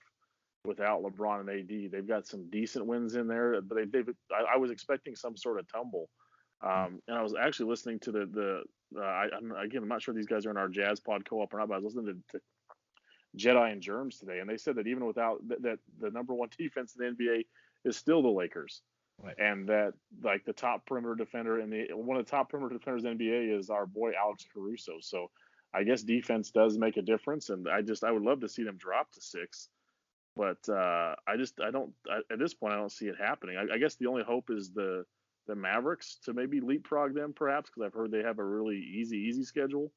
[0.65, 1.91] without LeBron and AD.
[1.91, 5.37] They've got some decent wins in there, but they've, they've I, I was expecting some
[5.37, 6.09] sort of tumble.
[6.61, 8.63] Um, and I was actually listening to the the
[8.99, 11.53] uh, I, am again I'm not sure these guys are in our Jazz Pod co-op
[11.53, 12.43] or not, but I was listening to, to
[13.37, 16.49] Jedi and Germs today, and they said that even without th- that the number one
[16.57, 17.45] defense in the NBA
[17.85, 18.81] is still the Lakers.
[19.23, 19.35] Right.
[19.39, 23.03] And that like the top perimeter defender in the one of the top perimeter defenders
[23.03, 24.97] in the NBA is our boy Alex Caruso.
[25.01, 25.31] So
[25.73, 28.63] I guess defense does make a difference, and I just I would love to see
[28.63, 29.69] them drop to six,
[30.35, 33.57] but uh, I just I don't I, at this point I don't see it happening.
[33.57, 35.05] I, I, guess the only hope is the
[35.47, 39.17] the Mavericks to maybe leapfrog them perhaps because I've heard they have a really easy
[39.17, 39.91] easy schedule,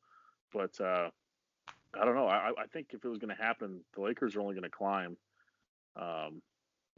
[0.52, 1.10] but uh,
[1.98, 2.26] I don't know.
[2.26, 4.70] I, I think if it was going to happen, the Lakers are only going to
[4.70, 5.16] climb.
[5.96, 6.42] Um,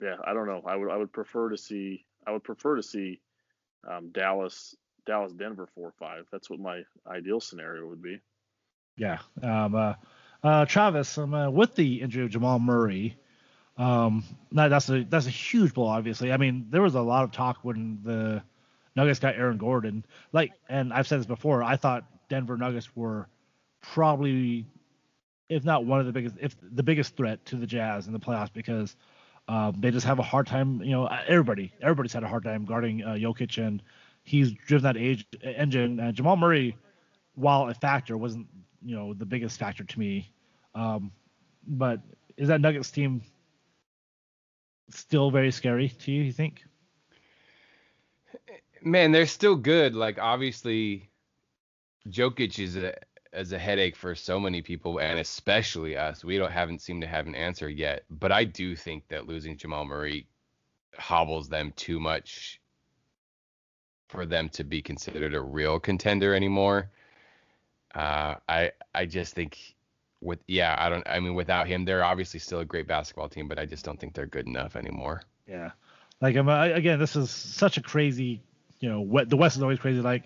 [0.00, 0.62] yeah, I don't know.
[0.66, 3.20] I would I would prefer to see I would prefer to see
[3.88, 4.74] um, Dallas
[5.06, 6.26] Dallas Denver four or five.
[6.30, 8.20] That's what my ideal scenario would be.
[8.96, 9.18] Yeah.
[9.42, 9.94] Um, uh,
[10.42, 13.16] uh, Travis, um, uh, with the injury of Jamal Murray,
[13.78, 15.86] um, that's a that's a huge blow.
[15.86, 18.42] Obviously, I mean there was a lot of talk when the
[18.94, 20.04] Nuggets got Aaron Gordon.
[20.32, 21.62] Like, and I've said this before.
[21.62, 23.28] I thought Denver Nuggets were
[23.80, 24.66] probably,
[25.48, 28.20] if not one of the biggest, if the biggest threat to the Jazz in the
[28.20, 28.96] playoffs because
[29.48, 30.82] um, they just have a hard time.
[30.82, 33.82] You know, everybody everybody's had a hard time guarding uh, Jokic, and
[34.22, 35.98] he's driven that age engine.
[35.98, 36.76] And Jamal Murray,
[37.34, 38.46] while a factor, wasn't
[38.84, 40.32] you know the biggest factor to me.
[40.74, 41.12] Um,
[41.66, 42.00] but
[42.36, 43.22] is that Nuggets team
[44.90, 46.22] still very scary to you?
[46.22, 46.64] You think?
[48.82, 49.94] Man, they're still good.
[49.94, 51.10] Like obviously,
[52.08, 52.94] Jokic is a
[53.32, 56.24] as a headache for so many people, and especially us.
[56.24, 58.04] We don't haven't seemed to have an answer yet.
[58.10, 60.26] But I do think that losing Jamal Murray
[60.98, 62.60] hobbles them too much
[64.08, 66.90] for them to be considered a real contender anymore.
[67.94, 69.74] Uh, I I just think
[70.20, 73.48] with yeah I don't I mean without him they're obviously still a great basketball team,
[73.48, 75.22] but I just don't think they're good enough anymore.
[75.46, 75.72] Yeah,
[76.20, 78.42] like I'm again this is such a crazy
[78.80, 80.24] you know the West is always crazy like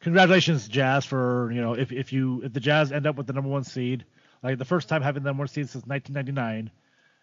[0.00, 3.32] congratulations, Jazz, for you know if if you if the Jazz end up with the
[3.32, 4.04] number one seed,
[4.42, 6.70] like the first time having the number one seed since 1999,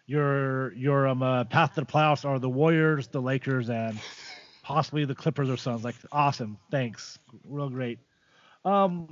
[0.06, 3.98] your your um uh, path to the playoffs are the Warriors, the Lakers, and
[4.62, 5.84] possibly the Clippers or Suns.
[5.84, 7.98] Like awesome, thanks, real great.
[8.64, 9.08] Um,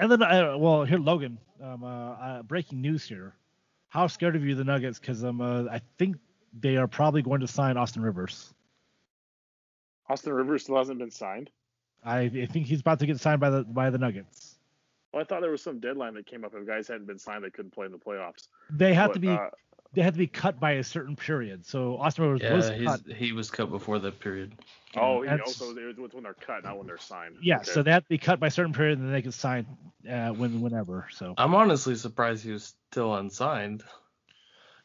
[0.00, 3.34] and then uh, well here Logan, um uh, uh, breaking news here.
[3.88, 4.98] How scared of you the Nuggets?
[4.98, 6.16] Because um uh, I think
[6.58, 8.54] they are probably going to sign Austin Rivers.
[10.08, 11.50] Austin Rivers still hasn't been signed.
[12.04, 14.58] I, I think he's about to get signed by the by the Nuggets.
[15.12, 17.44] Well, I thought there was some deadline that came up if guys hadn't been signed
[17.44, 18.48] they couldn't play in the playoffs.
[18.70, 19.50] They have But, to be uh,
[19.92, 21.66] they had to be cut by a certain period.
[21.66, 23.16] So Austin Rivers Yeah, was he's, cut.
[23.16, 24.52] he was cut before that period.
[24.96, 27.36] oh, he that's- also it's when they're cut, not when they're signed.
[27.42, 27.72] Yeah, Okay.
[27.72, 29.66] so they have to be cut by a certain period, and then they can sign
[30.08, 31.06] uh, when whenever.
[31.10, 33.82] So I'm honestly surprised he was still unsigned.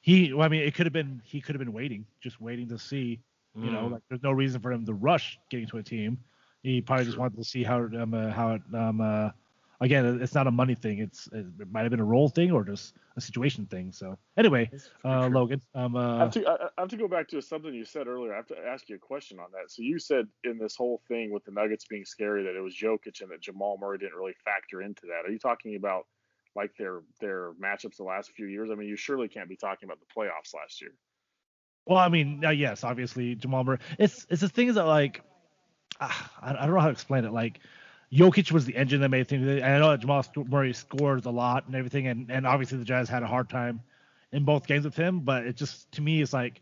[0.02, 2.68] he, well, I mean, it could have been he could have been waiting, just waiting
[2.70, 3.20] to see.
[3.62, 3.92] You know, Mm.
[3.94, 6.18] like there's no reason for him to rush getting to a team.
[6.64, 9.30] He probably just wanted to see how um, uh, how it um uh,
[9.82, 11.00] again, it's not a money thing.
[11.00, 13.92] It's it might have been a role thing or just a situation thing.
[13.92, 14.70] So anyway,
[15.04, 17.74] uh, Logan, um, I uh, have, to, I I have to go back to something
[17.74, 18.34] you said earlier.
[18.34, 19.72] I have to ask you a question on that.
[19.72, 22.76] So you said in this whole thing with the Nuggets being scary that it was
[22.76, 25.28] Jokic and that Jamal Murray didn't really factor into that.
[25.28, 26.06] Are you talking about
[26.56, 28.70] like their their matchups the last few years?
[28.72, 30.92] I mean, you surely can't be talking about the playoffs last year.
[31.86, 33.80] Well, I mean, uh, yes, obviously Jamal Murray.
[34.00, 35.22] It's it's the things that like
[36.00, 37.34] ah, I, I don't know how to explain it.
[37.34, 37.60] Like
[38.16, 39.46] Jokic was the engine that made things.
[39.46, 42.86] And I know that Jamal Murray scores a lot and everything, and and obviously the
[42.86, 43.82] Jazz had a hard time
[44.32, 45.20] in both games with him.
[45.22, 46.62] But it just to me, it's like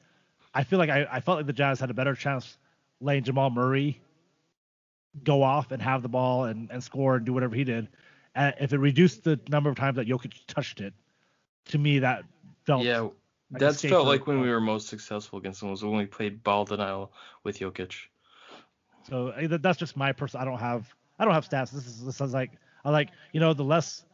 [0.53, 2.57] I feel like I, I felt like the Jazz had a better chance
[2.99, 4.01] letting Jamal Murray
[5.23, 7.87] go off and have the ball and, and score and do whatever he did.
[8.35, 10.93] Uh, if it reduced the number of times that Jokic touched it,
[11.65, 12.23] to me that
[12.65, 15.97] felt Yeah, like that's felt like when we were most successful against them was when
[15.97, 17.11] we played ball denial
[17.43, 17.93] with Jokic.
[19.03, 20.41] So uh, that's just my person.
[20.41, 21.71] I don't have I don't have stats.
[21.71, 22.51] This is this is like
[22.83, 24.05] I like you know the less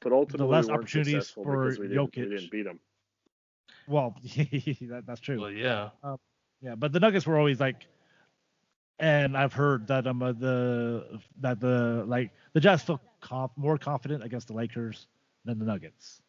[0.00, 2.30] But ultimately, the less we opportunities for because we didn't, we Jokic.
[2.30, 2.80] didn't beat them.
[3.86, 5.40] well that, that's true.
[5.40, 5.90] Well, yeah.
[6.60, 7.86] Yeah, but the Nuggets were always like,
[8.98, 13.78] and I've heard that um uh, the that the like the Jazz feel conf- more
[13.78, 15.06] confident against the Lakers
[15.44, 16.20] than the Nuggets.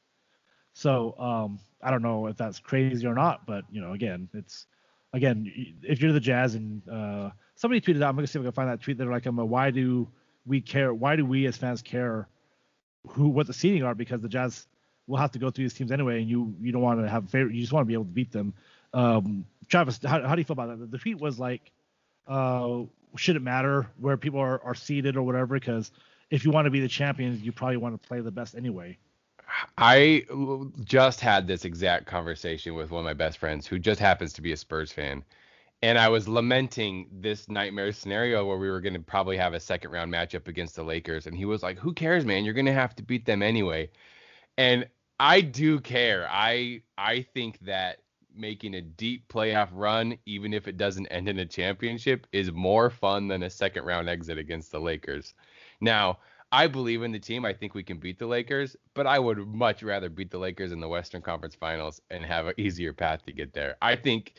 [0.74, 4.68] So um I don't know if that's crazy or not, but you know again it's
[5.14, 8.46] again if you're the Jazz and uh somebody tweeted out I'm gonna see if I
[8.46, 8.98] can find that tweet.
[8.98, 10.08] They're like um uh, why do
[10.50, 10.94] we care?
[10.94, 12.28] Why do we as fans care
[13.08, 13.96] who what the seeding are?
[13.96, 14.68] Because the Jazz
[15.08, 17.30] will have to go through these teams anyway, and you you don't want to have
[17.30, 17.54] favorite.
[17.54, 18.54] You just want to be able to beat them.
[18.94, 20.92] Um, Travis, how, how do you feel about that?
[20.92, 21.72] The tweet was like,
[22.28, 22.80] uh,
[23.16, 25.54] should it matter where people are, are seated or whatever?
[25.54, 25.92] Because
[26.32, 28.98] if you want to be the champions, you probably want to play the best anyway.
[29.78, 30.26] I
[30.84, 34.42] just had this exact conversation with one of my best friends who just happens to
[34.42, 35.24] be a Spurs fan.
[35.82, 39.60] And I was lamenting this nightmare scenario where we were going to probably have a
[39.60, 41.26] second round matchup against the Lakers.
[41.26, 42.44] And he was like, Who cares, man?
[42.44, 43.90] You're going to have to beat them anyway.
[44.58, 44.88] And
[45.20, 46.28] I do care.
[46.30, 48.00] I I think that
[48.36, 52.90] making a deep playoff run, even if it doesn't end in a championship, is more
[52.90, 55.34] fun than a second round exit against the Lakers.
[55.82, 56.20] Now,
[56.52, 57.46] I believe in the team.
[57.46, 60.72] I think we can beat the Lakers, but I would much rather beat the Lakers
[60.72, 63.76] in the Western Conference Finals and have an easier path to get there.
[63.82, 64.34] I think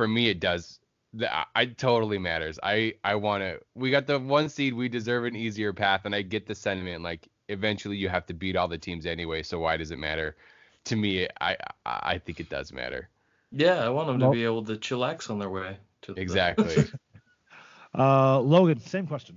[0.00, 0.80] for me it does.
[1.12, 2.58] The, I, I totally matters.
[2.62, 3.60] I I want to.
[3.74, 4.72] We got the one seed.
[4.72, 7.02] We deserve an easier path, and I get the sentiment.
[7.02, 9.42] Like eventually you have to beat all the teams anyway.
[9.42, 10.36] So why does it matter?
[10.86, 11.50] To me, I
[11.84, 13.10] I, I think it does matter.
[13.52, 16.20] Yeah, I want them Well- to be able to chillax on their way to the
[16.20, 16.76] Exactly.
[17.92, 19.36] Uh, Logan, same question.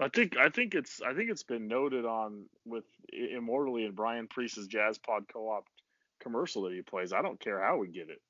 [0.00, 4.26] I think I think it's I think it's been noted on with immortally in Brian
[4.26, 5.64] Priest's Jazz Pod Co-op
[6.20, 7.12] commercial that he plays.
[7.12, 8.20] I don't care how we get it.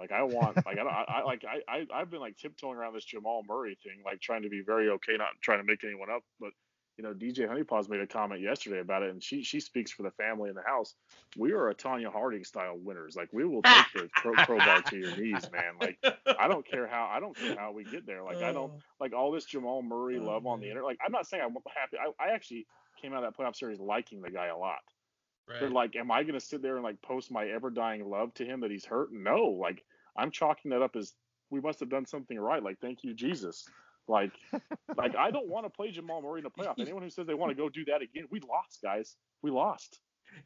[0.00, 2.76] Like I want like I don't I, I like I, I I've been like tiptoeing
[2.76, 5.84] around this Jamal Murray thing, like trying to be very okay, not trying to make
[5.84, 6.50] anyone up, but
[7.00, 10.02] you know, DJ Honeypaws made a comment yesterday about it, and she she speaks for
[10.02, 10.94] the family in the house.
[11.36, 13.16] We are a Tonya Harding style winners.
[13.16, 15.74] Like we will take the cro- crowbar to your knees, man.
[15.80, 15.98] Like
[16.38, 18.22] I don't care how I don't care how we get there.
[18.22, 18.80] Like I don't oh.
[19.00, 20.84] like all this Jamal Murray Oh, love on the internet.
[20.84, 21.96] Like I'm not saying I'm happy.
[21.98, 22.66] I, I actually
[23.00, 24.80] came out of that playoff series liking the guy a lot.
[25.46, 25.72] But Right.
[25.72, 28.60] like, am I gonna sit there and like post my ever dying love to him
[28.60, 29.12] that he's hurt?
[29.12, 29.46] No.
[29.46, 29.84] Like
[30.20, 31.14] I'm chalking that up as
[31.50, 32.62] we must have done something right.
[32.62, 33.66] Like thank you Jesus.
[34.08, 34.32] Like
[34.96, 36.74] like I don't want to play Jamal Murray in a playoff.
[36.78, 39.16] Anyone who says they want to go do that again, we lost, guys.
[39.42, 40.00] We lost.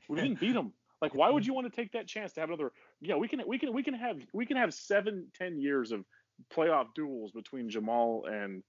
[0.08, 0.72] We didn't beat them.
[1.02, 2.72] Like why would you want to take that chance to have another?
[3.00, 6.04] Yeah, we can we can we can have we can have seven ten years of
[6.54, 8.62] playoff duels between Jamal and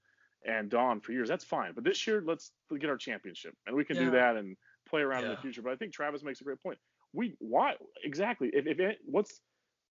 [0.45, 1.27] and Don for years.
[1.27, 1.71] That's fine.
[1.73, 4.55] But this year, let's get our championship, and we can do that and
[4.87, 5.61] play around in the future.
[5.61, 6.77] But I think Travis makes a great point.
[7.13, 9.39] We why exactly if if it, what's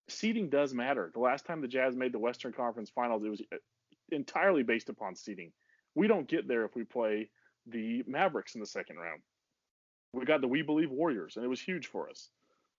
[0.08, 1.10] seeding does matter.
[1.12, 3.56] The last time the Jazz made the Western Conference Finals, it was uh,
[4.10, 5.52] entirely based upon seeding.
[5.94, 7.30] We don't get there if we play
[7.66, 9.22] the Mavericks in the second round.
[10.12, 12.30] We got the We Believe Warriors, and it was huge for us.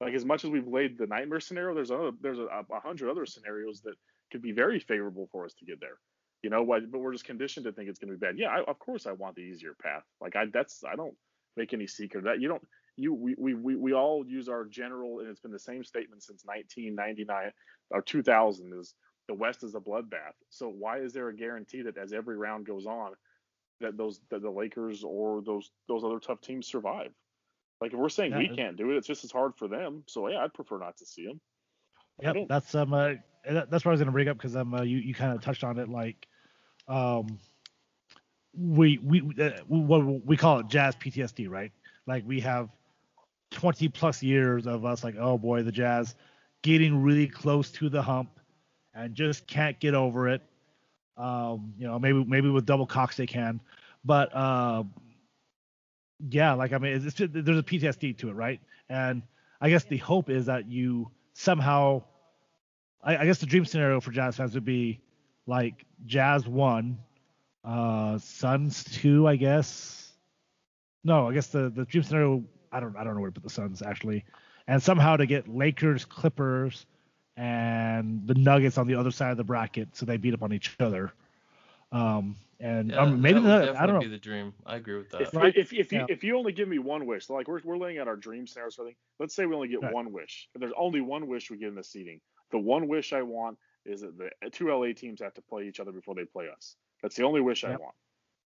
[0.01, 3.25] Like as much as we've laid the nightmare scenario, there's there's a, a hundred other
[3.25, 3.95] scenarios that
[4.31, 5.97] could be very favorable for us to get there.
[6.43, 8.37] You know, but we're just conditioned to think it's going to be bad.
[8.37, 10.03] Yeah, I, of course I want the easier path.
[10.21, 11.15] Like I that's I don't
[11.55, 12.41] make any secret of that.
[12.41, 12.63] You don't
[12.97, 16.23] you we, we we we all use our general and it's been the same statement
[16.23, 17.51] since 1999
[17.91, 18.93] or 2000 is
[19.27, 20.35] the West is a bloodbath.
[20.49, 23.11] So why is there a guarantee that as every round goes on
[23.81, 27.11] that those that the Lakers or those those other tough teams survive?
[27.81, 30.03] Like if we're saying yeah, we can't do it, it's just as hard for them.
[30.07, 31.41] So yeah, I'd prefer not to see them.
[32.21, 33.13] Yep, that's um uh,
[33.45, 35.63] that's what I was gonna bring up because um uh, you you kind of touched
[35.63, 36.27] on it like
[36.87, 37.39] um
[38.57, 41.71] we we uh, what we call it jazz PTSD right
[42.07, 42.69] like we have
[43.51, 46.15] 20 plus years of us like oh boy the jazz
[46.61, 48.39] getting really close to the hump
[48.93, 50.41] and just can't get over it
[51.17, 53.61] um you know maybe maybe with double Cox they can
[54.03, 54.83] but uh
[56.29, 58.59] yeah, like I mean, it's, there's a PTSD to it, right?
[58.89, 59.21] And
[59.61, 62.03] I guess the hope is that you somehow,
[63.03, 65.01] I, I guess the dream scenario for Jazz fans would be
[65.47, 66.99] like Jazz one,
[67.63, 70.13] uh, Suns two, I guess.
[71.03, 72.43] No, I guess the the dream scenario,
[72.75, 74.25] I don't I don't know where to put the Suns actually,
[74.67, 76.85] and somehow to get Lakers, Clippers,
[77.37, 80.51] and the Nuggets on the other side of the bracket, so they beat up on
[80.51, 81.13] each other.
[81.91, 84.01] Um, and yeah, um, maybe that, I don't know.
[84.01, 84.53] Be the dream.
[84.65, 85.21] I agree with that.
[85.21, 85.55] If, right?
[85.55, 85.99] if, if, yeah.
[85.99, 88.47] you, if you only give me one wish, like we're, we're laying out our dream
[88.47, 89.93] scenario, so let's say we only get right.
[89.93, 90.49] one wish.
[90.55, 93.57] If there's only one wish we get in the seating, the one wish I want
[93.85, 96.75] is that the two LA teams have to play each other before they play us.
[97.01, 97.73] That's the only wish yep.
[97.73, 97.95] I want.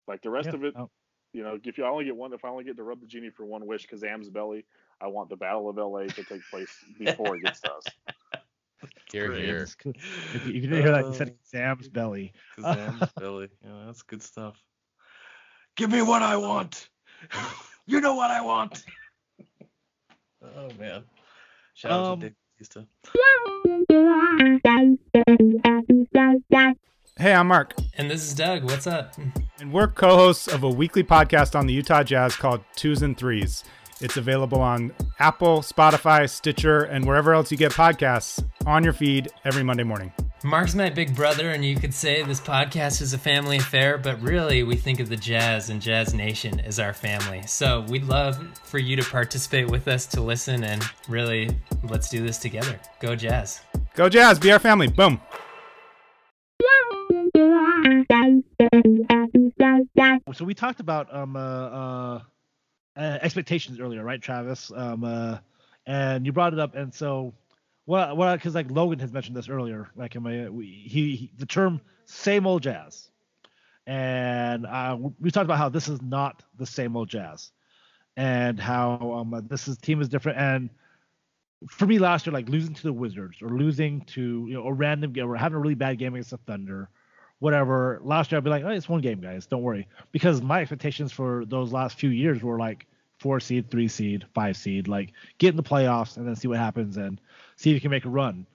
[0.06, 0.54] Like the rest yep.
[0.54, 0.90] of it, oh.
[1.32, 3.30] You know, if you only get one, if I only get to rub the genie
[3.30, 4.64] for one wish, Kazaam's belly,
[5.00, 7.84] I want the Battle of LA to take place before it gets to us.
[9.10, 9.66] Here, here.
[9.86, 12.32] If you, didn't hear that, you said Sam's belly.
[12.60, 13.48] Sam's belly.
[13.64, 14.62] Yeah, that's good stuff.
[15.76, 16.90] Give me what I want.
[17.86, 18.84] you know what I want.
[20.42, 21.04] Oh man.
[21.72, 22.82] Shout out um, to Dick Batista.
[27.18, 27.74] Hey, I'm Mark.
[27.94, 28.62] And this is Doug.
[28.62, 29.14] What's up?
[29.59, 33.18] And we're co hosts of a weekly podcast on the Utah Jazz called Twos and
[33.18, 33.64] Threes.
[34.00, 39.33] It's available on Apple, Spotify, Stitcher, and wherever else you get podcasts on your feed
[39.44, 40.12] every Monday morning.
[40.44, 44.22] Mark's my big brother, and you could say this podcast is a family affair, but
[44.22, 47.42] really we think of the Jazz and Jazz Nation as our family.
[47.48, 51.50] So we'd love for you to participate with us to listen and really
[51.83, 52.78] let's do this together.
[53.00, 53.61] Go Jazz.
[53.96, 54.87] Go Jazz, be our family.
[54.87, 55.20] Boom.
[60.32, 62.20] So we talked about um uh, uh
[62.98, 64.72] uh, expectations earlier, right, Travis?
[64.74, 65.38] Um, uh,
[65.86, 67.32] and you brought it up, and so
[67.84, 68.16] what?
[68.16, 68.34] What?
[68.34, 71.80] Because like Logan has mentioned this earlier, like in my we, he, he the term
[72.04, 73.08] same old jazz,
[73.86, 77.52] and uh, we talked about how this is not the same old jazz,
[78.16, 80.70] and how um, this is team is different, and
[81.70, 84.72] for me last year, like losing to the Wizards or losing to you know a
[84.72, 86.90] random game or having a really bad game against the Thunder
[87.38, 88.01] whatever.
[88.03, 89.46] Last year I'd be like, oh, it's one game, guys.
[89.46, 89.87] Don't worry.
[90.12, 92.87] Because my expectations for those last few years were like
[93.18, 96.59] four seed, three seed, five seed, like get in the playoffs and then see what
[96.59, 97.20] happens and
[97.57, 98.46] see if you can make a run.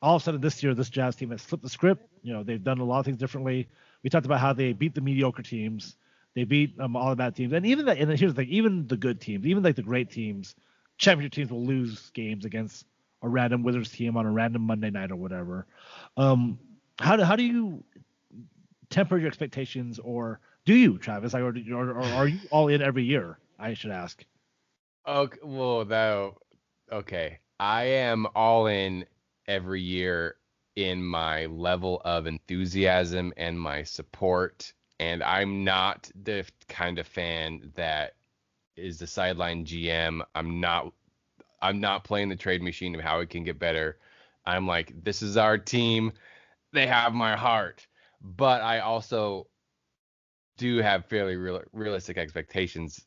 [0.00, 2.06] All of a sudden this year, this Jazz team has flipped the script.
[2.22, 3.68] You know, they've done a lot of things differently.
[4.02, 5.96] We talked about how they beat the mediocre teams.
[6.34, 7.98] They beat um, all the bad teams, and even that.
[7.98, 10.54] And here's the thing: even the good teams, even like the great teams,
[10.96, 12.86] championship teams will lose games against
[13.22, 15.66] a random Wizards team on a random Monday night or whatever.
[16.16, 16.58] Um,
[17.00, 17.82] how do how do you
[18.90, 21.32] temper your expectations, or do you, Travis?
[21.34, 23.38] Like, or, or, or are you all in every year?
[23.58, 24.24] I should ask.
[25.06, 26.38] Okay, well, though,
[26.92, 29.06] okay, I am all in
[29.46, 30.36] every year
[30.76, 37.72] in my level of enthusiasm and my support, and I'm not the kind of fan
[37.74, 38.14] that
[38.76, 40.20] is the sideline GM.
[40.34, 40.92] I'm not.
[41.60, 43.98] I'm not playing the trade machine of how it can get better.
[44.46, 46.12] I'm like, this is our team.
[46.72, 47.84] They have my heart
[48.20, 49.46] but I also
[50.56, 53.04] do have fairly real, realistic expectations.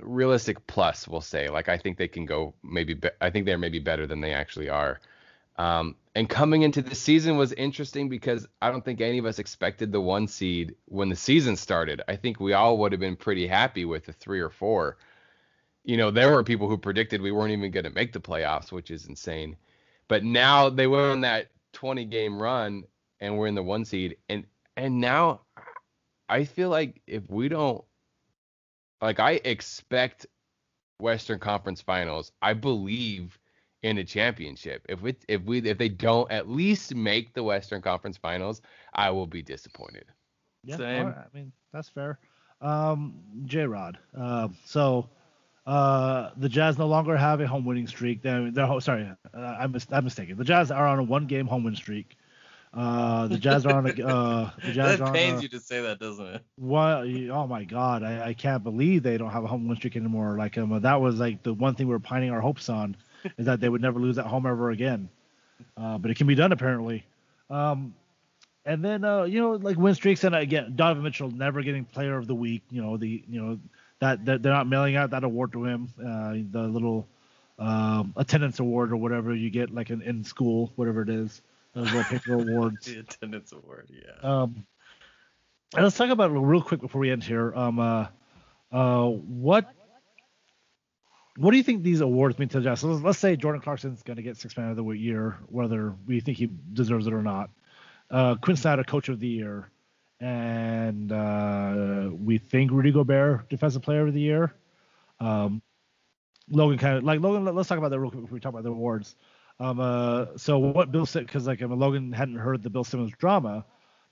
[0.00, 1.48] Realistic plus, we'll say.
[1.48, 2.94] Like I think they can go maybe.
[2.94, 5.00] Be, I think they're maybe better than they actually are.
[5.56, 9.38] Um, and coming into the season was interesting because I don't think any of us
[9.38, 12.00] expected the one seed when the season started.
[12.08, 14.96] I think we all would have been pretty happy with the three or four.
[15.84, 18.72] You know, there were people who predicted we weren't even going to make the playoffs,
[18.72, 19.56] which is insane.
[20.08, 22.84] But now they went on that 20 game run
[23.20, 24.44] and we're in the one seed and
[24.76, 25.40] and now
[26.28, 27.84] I feel like if we don't
[29.02, 30.26] like I expect
[31.00, 32.32] Western Conference Finals.
[32.42, 33.38] I believe
[33.82, 34.84] in a championship.
[34.88, 38.60] If we if we if they don't at least make the Western Conference Finals,
[38.94, 40.04] I will be disappointed.
[40.64, 41.06] Yeah, Same.
[41.06, 42.18] all right, I mean that's fair.
[42.60, 43.14] Um,
[43.46, 43.98] J Rod.
[44.16, 45.08] Uh, so
[45.66, 48.22] uh, the Jazz no longer have a home winning streak.
[48.22, 50.36] They're, they're sorry, uh, I'm, mis- I'm mistaken.
[50.36, 52.16] The Jazz are on a one game home win streak.
[52.72, 55.82] Uh, the Jazz are on a uh, the Jazz that pains a, you to say
[55.82, 56.42] that, doesn't it?
[56.54, 57.04] What?
[57.30, 58.04] Oh my God!
[58.04, 60.36] I, I can't believe they don't have a home win streak anymore.
[60.38, 62.96] Like um, that was like the one thing we were pining our hopes on,
[63.38, 65.08] is that they would never lose at home ever again.
[65.76, 67.04] Uh, but it can be done apparently.
[67.50, 67.94] Um,
[68.64, 72.16] and then uh, you know like win streaks and again Donovan Mitchell never getting Player
[72.16, 72.62] of the Week.
[72.70, 73.58] You know the you know
[73.98, 75.88] that, that they're not mailing out that award to him.
[75.98, 77.08] Uh, the little
[77.58, 81.42] um, attendance award or whatever you get like in, in school, whatever it is.
[81.74, 82.86] Those little paper awards.
[82.86, 84.28] The attendance award, yeah.
[84.28, 84.66] Um,
[85.74, 87.54] and let's talk about it real quick before we end here.
[87.54, 88.06] Um, uh,
[88.72, 89.72] uh, what
[91.36, 92.80] what do you think these awards mean to the Jazz?
[92.80, 95.94] So let's, let's say Jordan Clarkson's going to get Six Man of the Year, whether
[96.06, 97.50] we think he deserves it or not.
[98.10, 99.70] Uh, Quin Snyder, Coach of the Year,
[100.18, 104.54] and uh, we think Rudy Gobert, Defensive Player of the Year.
[105.20, 105.62] Um,
[106.50, 107.44] Logan kind of like Logan.
[107.44, 109.14] let- Let's talk about that real quick before we talk about the awards.
[109.60, 113.64] Um, uh, so what Bill said, because like Logan hadn't heard the Bill Simmons drama.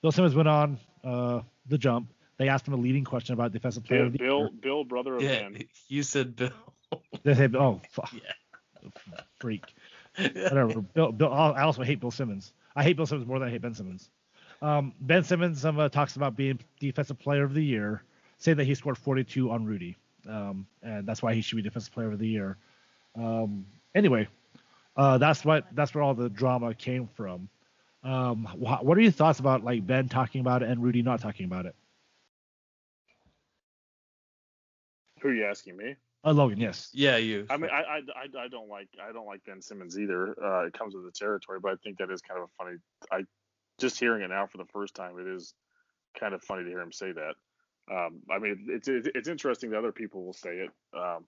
[0.03, 2.13] Bill Simmons went on uh, the jump.
[2.37, 4.51] They asked him a leading question about defensive player Bill, of the Bill, year.
[4.61, 5.65] Bill, brother of Yeah, Ben.
[5.89, 6.51] you said Bill.
[7.23, 8.89] They said, "Oh, fuck, Yeah.
[9.41, 9.63] freak."
[10.17, 10.81] Whatever.
[10.81, 12.53] Bill, Bill, I also hate Bill Simmons.
[12.77, 14.11] I hate Bill Simmons more than I hate Ben Simmons.
[14.63, 18.03] Um, ben Simmons um, uh, talks about being defensive player of the year,
[18.39, 19.97] saying that he scored 42 on Rudy,
[20.29, 22.57] um, and that's why he should be defensive player of the year.
[23.17, 24.29] Um, anyway,
[24.99, 27.49] uh, that's what that's where all the drama came from.
[28.03, 31.21] Um, wh- what are your thoughts about like Ben talking about it and Rudy not
[31.21, 31.75] talking about it?
[35.23, 35.97] Who are you asking me?
[36.25, 36.91] Uh, Logan, yes.
[36.93, 37.47] Yeah, you.
[37.49, 40.35] I mean, I, I, I, I don't like I don't like Ben Simmons either.
[40.43, 42.77] Uh, it comes with the territory, but I think that is kind of a funny.
[43.11, 43.25] I
[43.79, 45.55] just hearing it now for the first time, it is
[46.19, 47.35] kind of funny to hear him say that.
[47.91, 51.25] Um, I mean, it's it's, it's interesting that other people will say it, um,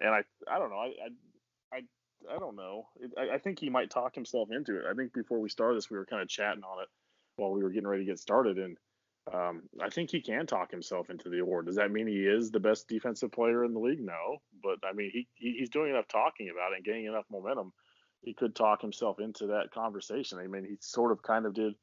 [0.00, 0.76] and I I don't know.
[0.76, 0.86] I
[1.72, 1.82] I I,
[2.30, 2.88] I don't know.
[3.18, 4.84] I, I think he might talk himself into it.
[4.90, 6.88] I think before we started this, we were kind of chatting on it
[7.36, 8.76] while we were getting ready to get started, and
[9.32, 11.66] um, I think he can talk himself into the award.
[11.66, 14.00] Does that mean he is the best defensive player in the league?
[14.00, 17.26] No, but I mean he, he he's doing enough talking about it and getting enough
[17.30, 17.72] momentum.
[18.20, 20.38] He could talk himself into that conversation.
[20.38, 21.74] I mean, he sort of kind of did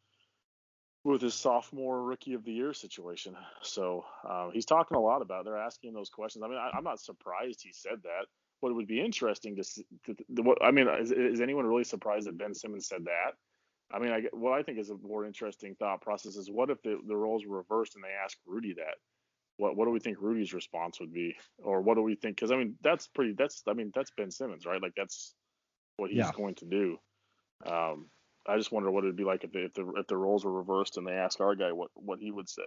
[1.03, 3.35] with his sophomore rookie of the year situation.
[3.61, 5.41] So uh, he's talking a lot about.
[5.41, 5.45] it.
[5.45, 6.43] They're asking those questions.
[6.43, 8.25] I mean, I, I'm not surprised he said that.
[8.61, 11.83] What would be interesting to, see, to, to what I mean is, is anyone really
[11.83, 13.35] surprised that Ben Simmons said that?
[13.91, 16.81] I mean, I, what I think is a more interesting thought process is what if
[16.83, 18.95] the, the roles were reversed and they asked Rudy that?
[19.57, 22.37] What what do we think Rudy's response would be, or what do we think?
[22.37, 23.33] Because I mean, that's pretty.
[23.37, 24.81] That's I mean, that's Ben Simmons, right?
[24.81, 25.33] Like that's
[25.97, 26.31] what he's Yeah.
[26.31, 26.97] going to do.
[27.65, 28.09] Um,
[28.47, 30.53] I just wonder what it'd be like if the, if the if the roles were
[30.53, 32.63] reversed and they asked our guy what what he would say.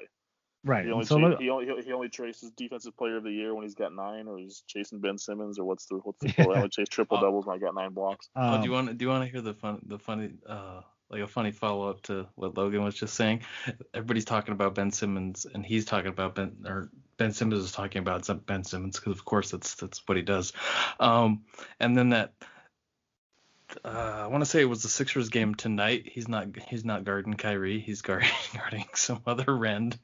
[0.64, 0.84] Right.
[0.84, 3.54] He only So cha- he only he- he only chases defensive player of the year
[3.54, 6.56] when he's got nine, or he's chasing Ben Simmons, or what's the what's the I
[6.56, 8.28] only chase triple doubles when I got nine blocks.
[8.36, 10.82] Oh, do um, you want do you want to hear the fun the funny uh
[11.10, 13.42] like a funny follow up to what Logan was just saying?
[13.92, 18.00] Everybody's talking about Ben Simmons and he's talking about Ben or Ben Simmons is talking
[18.00, 20.52] about Ben Simmons because of course that's that's what he does.
[21.00, 21.42] Um
[21.80, 22.32] and then that
[23.84, 26.08] uh, I want to say it was the Sixers game tonight.
[26.12, 27.80] He's not he's not guarding Kyrie.
[27.80, 29.98] He's guarding guarding some other random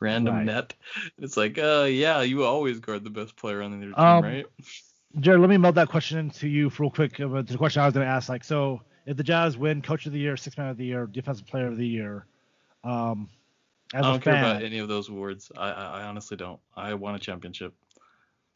[0.00, 0.46] random Right.
[0.46, 0.74] net.
[1.18, 4.46] It's like, uh, yeah, you always guard the best player on your team, Um, right?
[5.20, 7.18] Jared, let me meld that question into you real quick.
[7.18, 10.04] Uh, the question I was going to ask, like, so if the Jazz win Coach
[10.06, 12.26] of the Year, Six Man of the Year, Defensive Player of the Year,
[12.84, 13.28] um,
[13.94, 15.50] as I a don't care fan, about any of those awards.
[15.56, 16.60] I, I, I honestly don't.
[16.76, 17.72] I want a championship.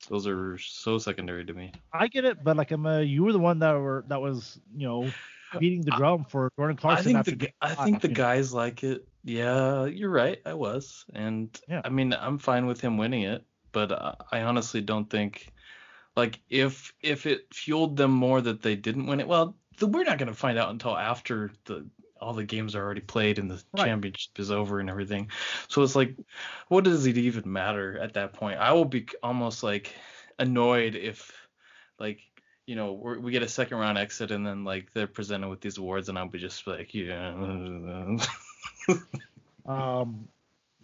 [0.08, 1.72] Those are so secondary to me.
[1.92, 4.60] I get it, but like, I'm, a, you were the one that were that was,
[4.76, 5.10] you know,
[5.58, 7.16] beating the drum for Jordan Clarkson.
[7.16, 8.14] I think the I think the know.
[8.14, 9.06] guys like it.
[9.24, 10.38] Yeah, you're right.
[10.44, 11.82] I was, and Yeah.
[11.84, 13.44] I mean, I'm fine with him winning it.
[13.70, 15.50] But I, I honestly don't think,
[16.14, 20.04] like, if if it fueled them more that they didn't win it, well, the, we're
[20.04, 21.86] not gonna find out until after the
[22.22, 23.86] all the games are already played and the Right.
[23.86, 25.28] championship is over and everything.
[25.68, 26.16] So it's like,
[26.68, 28.58] what does it even matter at that point?
[28.58, 29.94] I will be almost like
[30.38, 31.32] annoyed if,
[31.98, 32.20] like,
[32.64, 35.60] you know, we're, we get a second round exit and then like they're presented with
[35.60, 38.16] these awards and I'll be just like, yeah.
[39.64, 40.28] Um,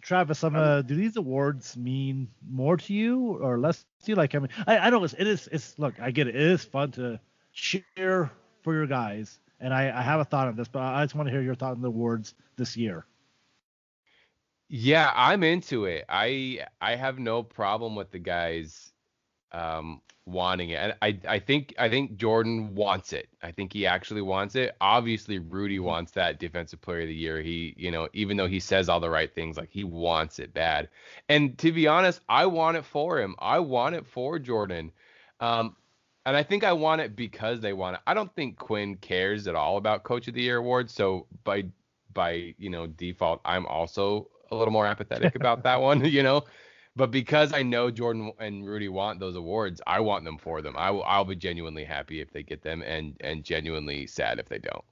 [0.01, 4.15] Travis, um, uh, do these awards mean more to you or less to you?
[4.15, 6.35] Like, I mean, I, I know it's, it is, it's, look, I get it.
[6.35, 7.19] It is fun to
[7.53, 8.31] cheer
[8.61, 9.39] for your guys.
[9.59, 11.55] And I, I have a thought on this, but I just want to hear your
[11.55, 13.05] thought on the awards this year.
[14.69, 16.05] Yeah, I'm into it.
[16.07, 18.93] I I have no problem with the guys
[19.51, 20.75] um, wanting it.
[20.75, 23.29] And I, I think I think Jordan wants it.
[23.41, 24.75] I think he actually wants it.
[24.79, 27.41] Obviously, Rudy wants that defensive player of the year.
[27.41, 30.53] He, you know, even though he says all the right things, like he wants it
[30.53, 30.89] bad.
[31.27, 33.35] And to be honest, I want it for him.
[33.39, 34.91] I want it for Jordan.
[35.39, 35.75] Um,
[36.29, 38.01] and I think I want it because they want it.
[38.07, 40.93] I don't think Quin cares at all about Coach of the Year awards.
[40.93, 41.65] So by
[42.13, 46.05] by you know default, I'm also a little more apathetic about that one.
[46.05, 46.43] You know,
[46.95, 50.75] but because I know Jordan and Rudy want those awards, I want them for them.
[50.77, 51.03] I will.
[51.03, 54.85] I'll be genuinely happy if they get them, and and genuinely sad if they don't.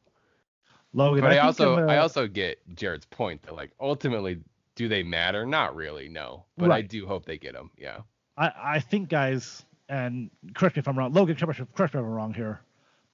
[0.93, 4.39] Logan, but I, I, also uh, I also get Jared's point that like ultimately,
[4.75, 5.45] do they matter?
[5.45, 6.45] Not really, no.
[6.57, 7.69] But I do hope they get them.
[7.77, 7.99] Yeah.
[8.37, 11.13] I, I think, guys, and correct me if I'm wrong.
[11.13, 12.61] Logan, correct me if I'm wrong here,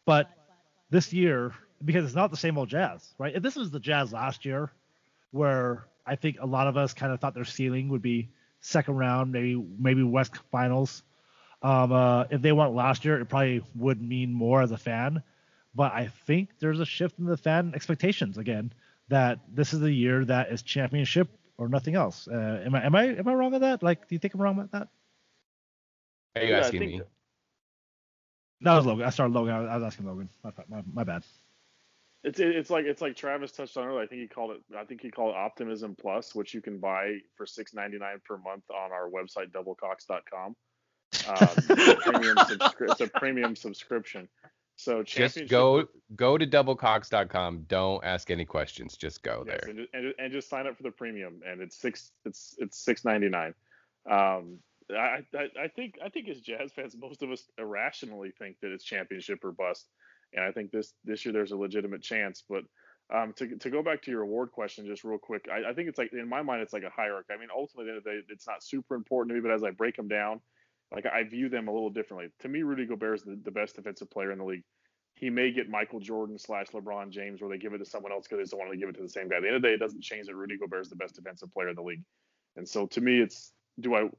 [0.06, 0.30] but
[0.90, 1.54] this year,
[1.84, 3.36] because it's not the same old Jazz, right?
[3.36, 4.72] If this was the Jazz last year,
[5.32, 8.30] where I think a lot of us kind of thought their ceiling would be
[8.62, 11.04] second round, maybe maybe West Finals.
[11.62, 15.24] Um, uh, if they went last year, it probably would mean more as a fan.
[15.76, 18.74] But I think there's a shift in the fan expectations again.
[19.10, 22.28] That this is the year that is championship or nothing else.
[22.28, 23.84] Uh, am I am I am I wrong on that?
[23.84, 24.88] Like, do you think I'm wrong about that?
[26.36, 26.98] Are you Yeah, asking me?
[27.00, 27.08] that-
[28.62, 29.06] That was Logan.
[29.06, 29.54] I started Logan.
[29.54, 30.30] I was- asking Logan.
[30.44, 31.24] My, my, my bad.
[32.24, 34.02] It's it's like it's like Travis touched on earlier.
[34.02, 36.80] I think he called it I think he called it Optimism Plus, which you can
[36.80, 40.56] buy for six ninety nine per month on our website doublecox.com.
[41.28, 44.30] Um, it's, a premium subscri- it's a premium subscription.
[44.78, 47.66] So Just go go to doublecox.com.
[47.68, 48.96] Don't ask any questions.
[48.96, 49.70] Just go Yes, there.
[49.72, 53.04] and, and, and just sign up for the premium, and it's six it's it's six
[53.04, 53.54] ninety nine.
[54.10, 54.60] Um,
[54.92, 55.24] I,
[55.60, 59.44] I think I think as Jazz fans, most of us irrationally think that it's championship
[59.44, 59.88] or bust,
[60.34, 62.44] and I think this this year there's a legitimate chance.
[62.48, 62.64] But
[63.14, 65.90] um, to to go back to your award question, just real quick, I, I think
[65.90, 67.34] it's like in my mind it's like a hierarchy.
[67.34, 67.94] I mean, ultimately
[68.30, 70.42] it's not super important to me, but as I break them down,
[70.92, 72.30] like I view them a little differently.
[72.42, 74.64] To me, Rudy Gobert is the, the best defensive player in the league.
[75.16, 78.28] He may get Michael Jordan slash LeBron James, where they give it to someone else
[78.28, 79.38] because they don't want to give it to the same guy.
[79.38, 81.16] At the end of the day, it doesn't change that Rudy Gobert is the best
[81.16, 82.04] defensive player in the league.
[82.56, 84.10] And so to me, it's do I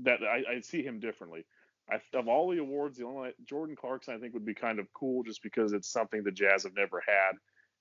[0.00, 1.44] that I, I see him differently.
[1.90, 4.92] I, of all the awards, the only Jordan Clarkson I think would be kind of
[4.92, 7.32] cool just because it's something the Jazz have never had,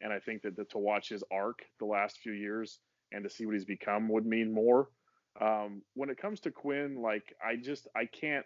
[0.02, 2.80] and I think that the, to watch his arc the last few years
[3.12, 4.90] and to see what he's become would mean more.
[5.40, 8.46] Um, when it comes to Quin, like I just I can't.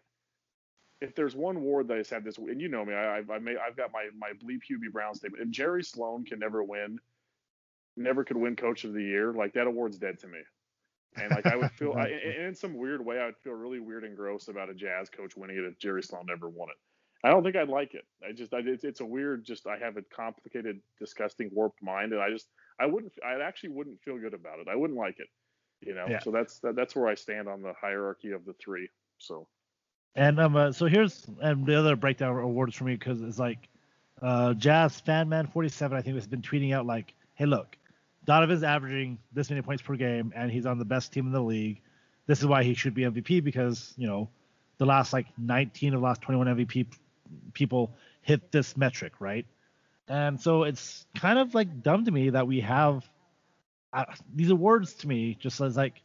[1.01, 3.39] If there's one award that I have this, and you know me, I, I've I
[3.39, 5.43] may, I've got my my bleep Hubie Brown statement.
[5.43, 6.99] If Jerry Sloan can never win,
[7.97, 10.39] never could win Coach of the Year, like that award's dead to me.
[11.21, 13.79] And like I would feel, I, and in some weird way, I would feel really
[13.79, 16.75] weird and gross about a Jazz coach winning it if Jerry Sloan never won it.
[17.25, 18.05] I don't think I'd like it.
[18.27, 22.13] I just, I, it's, it's a weird, just I have a complicated, disgusting, warped mind,
[22.13, 22.49] and I just,
[22.79, 24.67] I wouldn't, I actually wouldn't feel good about it.
[24.69, 25.27] I wouldn't like it,
[25.81, 26.05] you know.
[26.07, 26.19] Yeah.
[26.19, 28.89] So that's that, that's where I stand on the hierarchy of the three.
[29.17, 29.47] So
[30.13, 33.69] And um, uh, so here's and the other breakdown awards for me because it's like,
[34.21, 37.75] uh, Jazz fan man 47 I think has been tweeting out like, hey look,
[38.25, 41.41] Donovan's averaging this many points per game and he's on the best team in the
[41.41, 41.81] league.
[42.27, 44.29] This is why he should be MVP because you know,
[44.77, 46.87] the last like 19 of the last 21 MVP
[47.53, 49.45] people hit this metric right.
[50.07, 53.07] And so it's kind of like dumb to me that we have
[53.93, 56.01] uh, these awards to me just as like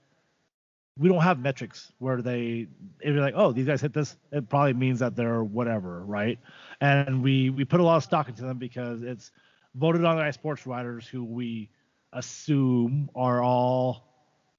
[0.98, 2.68] we don't have metrics where they
[3.00, 6.38] if you're like oh these guys hit this it probably means that they're whatever right
[6.80, 9.32] and we we put a lot of stock into them because it's
[9.74, 11.68] voted on by sports writers who we
[12.12, 14.04] assume are all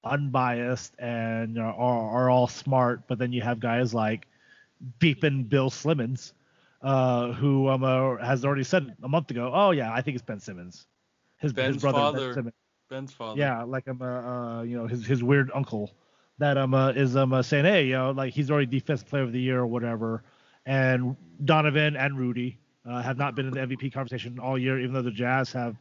[0.04, 4.26] unbiased and are, are all smart but then you have guys like
[4.98, 6.32] beeping bill slimmons
[6.82, 10.24] uh, who um, uh, has already said a month ago oh yeah i think it's
[10.24, 10.86] ben simmons
[11.42, 12.34] his, Ben's his brother Ben.
[12.34, 12.54] Simmons.
[12.88, 13.40] Ben's father.
[13.40, 15.90] Yeah, like um, uh, uh, you know, his his weird uncle
[16.38, 19.22] that um uh, is um uh, saying, hey, you know, like he's already defensive player
[19.22, 20.22] of the year or whatever,
[20.66, 24.92] and Donovan and Rudy uh, have not been in the MVP conversation all year, even
[24.92, 25.76] though the Jazz have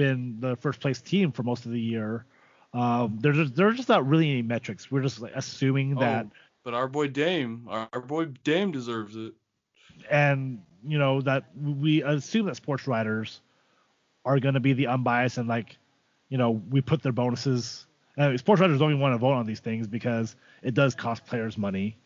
[0.00, 2.26] been the first place team for most of the year.
[2.74, 4.90] Um, there's just, there's just not really any metrics.
[4.90, 6.30] We're just like assuming that, Oh,
[6.64, 9.34] but our boy Dame, our, our boy Dame deserves it.
[10.10, 13.40] and you know that we assume that sports writers
[14.24, 15.78] are going to be the unbiased and like
[16.28, 17.86] you know we put their bonuses
[18.18, 21.24] uh, sports writers don't even want to vote on these things because it does cost
[21.26, 21.96] players money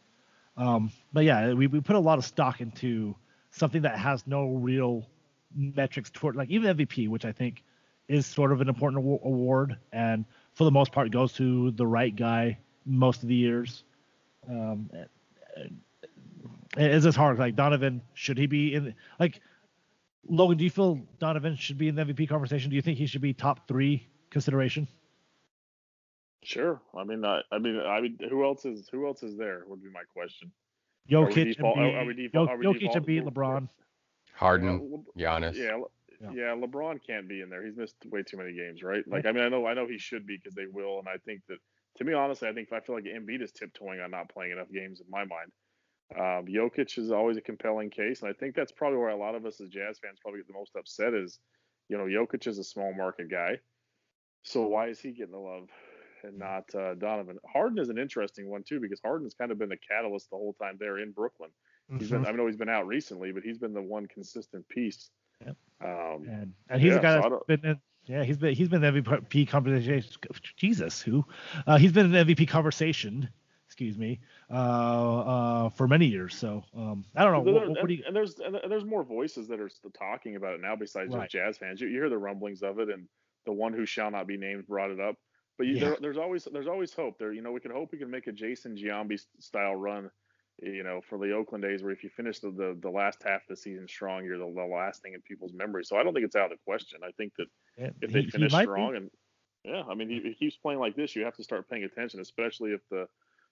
[0.56, 3.14] um, but yeah we, we put a lot of stock into
[3.50, 5.06] something that has no real
[5.54, 7.62] metrics toward like even mvp which i think
[8.08, 12.14] is sort of an important award and for the most part goes to the right
[12.14, 13.84] guy most of the years
[14.48, 14.90] um,
[16.76, 17.38] it's just hard.
[17.38, 18.94] Like Donovan, should he be in?
[19.20, 19.40] Like
[20.28, 22.68] Logan, do you feel Donovan should be in the MVP conversation?
[22.68, 24.88] Do you think he should be top three consideration?
[26.42, 26.80] sure.
[26.94, 29.62] I mean, I, I mean, I mean, who else is who else is there?
[29.66, 30.50] Would be my question.
[31.12, 32.96] Are we Jokic default- and are- are we beat, default- Jo- are we Jokic default-
[32.96, 33.68] and beat LeBron.
[34.34, 35.54] Harden, Yeah, Giannis.
[35.54, 35.86] Yeah, Le-
[36.24, 36.34] Yeah.
[36.34, 37.64] yeah, LeBron can't be in there.
[37.64, 39.04] He's missed way too many games, right?
[39.06, 41.18] Like, I mean, I know, I know he should be because they will, and I
[41.18, 41.58] think that,
[41.98, 44.52] to me, honestly, I think if I feel like Embiid is tiptoeing on not playing
[44.52, 45.52] enough games in my mind.
[46.16, 49.34] Um, Jokic is always a compelling case, and I think that's probably where a lot
[49.36, 51.40] of us as Jazz fans probably get the most upset is,
[51.88, 53.58] you know, Jokic is a small market guy,
[54.42, 55.68] so why is he getting the love
[56.22, 57.38] and not uh, Donovan?
[57.50, 60.54] Harden is an interesting one too because Harden's kind of been the catalyst the whole
[60.54, 61.50] time there in Brooklyn.
[61.98, 62.10] He's Mm-hmm.
[62.10, 65.10] been, I know he's been out recently, but he's been the one consistent piece.
[65.44, 65.56] Yep.
[65.82, 68.54] Um, and and he's Yeah, a guy so that's don't- been in, yeah he's been
[68.54, 70.10] he's been in the MVP conversation.
[70.56, 71.24] Jesus, who?
[71.66, 73.28] Uh, he's been in the MVP conversation.
[73.66, 74.20] Excuse me.
[74.50, 76.36] Uh, uh, for many years.
[76.36, 77.44] So um, I don't know.
[77.44, 78.04] There- What, what, and, you?
[78.06, 81.22] and there's and there's more voices that are talking about it now besides Right.
[81.22, 81.80] just jazz fans.
[81.80, 83.08] You, you hear the rumblings of it, and
[83.46, 85.16] the one who shall not be named brought it up.
[85.58, 85.80] But you, Yeah.
[85.80, 87.18] there, there's always there's always hope.
[87.18, 90.10] There, you know, we can hope we can make a Jason Giambi style run.
[90.62, 93.42] You know, for the Oakland days, where if you finish the, the, the last half
[93.42, 95.84] of the season strong, you're the, the last thing in people's memory.
[95.84, 97.00] So I don't think it's out of the question.
[97.04, 98.58] I think that Yeah, if they he finish be.
[98.60, 99.10] strong and
[99.64, 102.20] yeah, I mean, he, he keeps playing like this, you have to start paying attention,
[102.20, 103.06] especially if the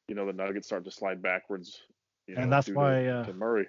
[0.09, 1.81] you know the Nuggets start to slide backwards.
[2.27, 3.67] You And know, that's why, to, uh, to Murray.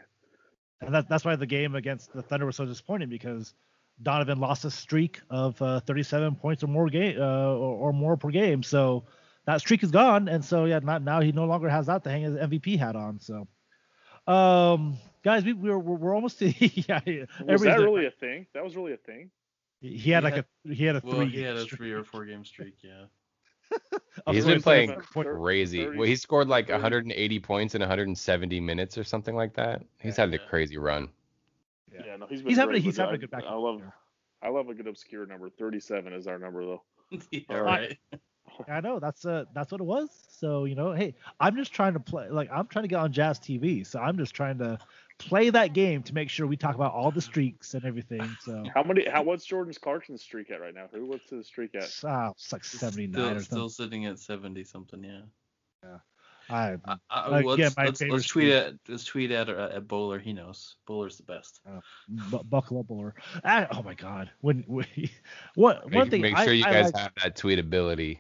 [0.82, 3.54] And that, that's why the game against the Thunder was so disappointing because
[4.02, 7.24] Donovan lost a streak of uh, 37 points or more game uh,
[7.56, 8.64] or, or more per game.
[8.64, 9.06] So
[9.46, 12.10] that streak is gone, and so yeah, not now he no longer has that to
[12.10, 13.20] hang his MVP hat on.
[13.20, 13.48] So,
[14.32, 16.48] um, guys, we we're we're, we're almost to
[16.88, 17.00] yeah.
[17.46, 18.48] Was that like- really a thing?
[18.54, 19.30] That was really a thing.
[19.82, 21.30] He had He like a he had a Well, three.
[21.30, 22.76] he had a streak three or four game streak.
[22.82, 23.06] Yeah.
[24.32, 25.84] He's been playing crazy.
[25.84, 26.74] thirty- Well, he scored like 30.
[26.74, 29.84] 180 points in 170 minutes or something like that.
[30.00, 30.38] He's had a Yeah.
[30.50, 31.10] crazy run.
[31.92, 32.02] Yeah.
[32.06, 33.44] Yeah, no, he's been He's having a, he's having a I- good back.
[33.48, 33.82] I love
[34.42, 35.50] I love a good obscure number.
[35.50, 36.84] 37 is our number though.
[37.32, 37.98] yeah, All right.
[38.68, 40.10] I know that's uh that's what it was.
[40.28, 42.30] So you know, hey, I'm just trying to play.
[42.30, 43.86] Like I'm trying to get on Jazz TV.
[43.86, 44.78] So I'm just trying to
[45.20, 48.28] play that game to make sure we talk about all the streaks and everything.
[48.42, 49.06] So How many?
[49.10, 50.88] How what's Jordan Clarkson's streak at right now?
[50.92, 51.84] Who what's his streak at?
[52.04, 55.04] uh, it's like 79 Still, or still sitting at 70 something.
[55.04, 55.22] Yeah.
[55.84, 55.98] Yeah.
[56.50, 59.70] I, Uh, uh, Again, let's, my let's, favorite let's tweet at let's tweet at uh,
[59.74, 60.20] at Bowler.
[60.20, 60.76] He knows.
[60.86, 61.62] Bowler's the best.
[62.10, 63.16] bu- buckle up, Bowler.
[63.46, 64.86] ah, oh my God, when, when
[65.56, 68.20] what one thing make I- sure you I guys like- have that tweetability.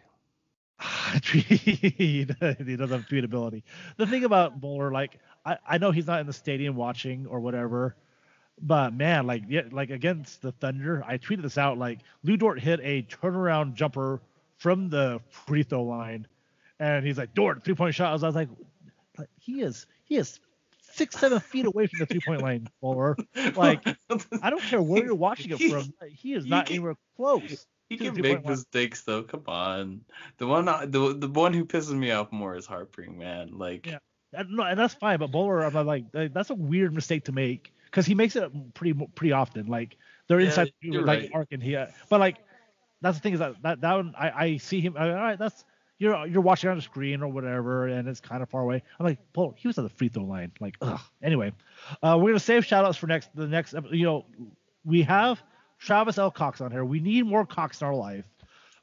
[1.23, 3.63] He doesn't have tweetability.
[3.97, 7.39] The thing about Bowler, like I, I know he's not in the stadium watching or
[7.39, 7.95] whatever,
[8.61, 11.77] but man, like yeah, like against the Thunder, I tweeted this out.
[11.77, 14.21] Like Lu Dort hit a turnaround jumper
[14.57, 16.27] from the free throw line,
[16.79, 18.09] and he's like Dort three point shot.
[18.09, 18.49] I was, I was like,
[19.39, 20.39] he is he is
[20.93, 23.17] six seven feet away from the three point line, Bowler.
[23.55, 23.85] Like
[24.41, 27.65] I don't care where you're watching it from, he is not anywhere close.
[27.97, 29.23] He can make mistakes though.
[29.23, 30.01] Come on.
[30.37, 33.57] The one the the one who pisses me off more is Harpring, man.
[33.57, 33.99] Like Yeah.
[34.49, 35.19] No, and that's fine.
[35.19, 38.93] But Bowler, I'm like, that's a weird mistake to make because he makes it pretty
[39.15, 39.67] pretty often.
[39.67, 41.31] Like they're Yeah, inside like right.
[41.33, 42.37] arc and he, uh, but like
[43.01, 44.95] that's the thing is that that, that one, I I see him.
[44.97, 45.65] I, all right, that's
[45.99, 48.81] you're you're watching on the screen or whatever, and it's kind of far away.
[48.99, 50.51] I'm like, Bowler, he was at the free throw line.
[50.59, 50.99] Like, ugh.
[51.21, 51.53] Anyway,
[52.01, 53.75] uh, we're gonna save shout outs for next the next.
[53.91, 54.25] You know,
[54.83, 55.43] we have
[55.83, 56.31] Travis L.
[56.31, 56.85] Cox on here.
[56.85, 58.23] We need more Cox in our life.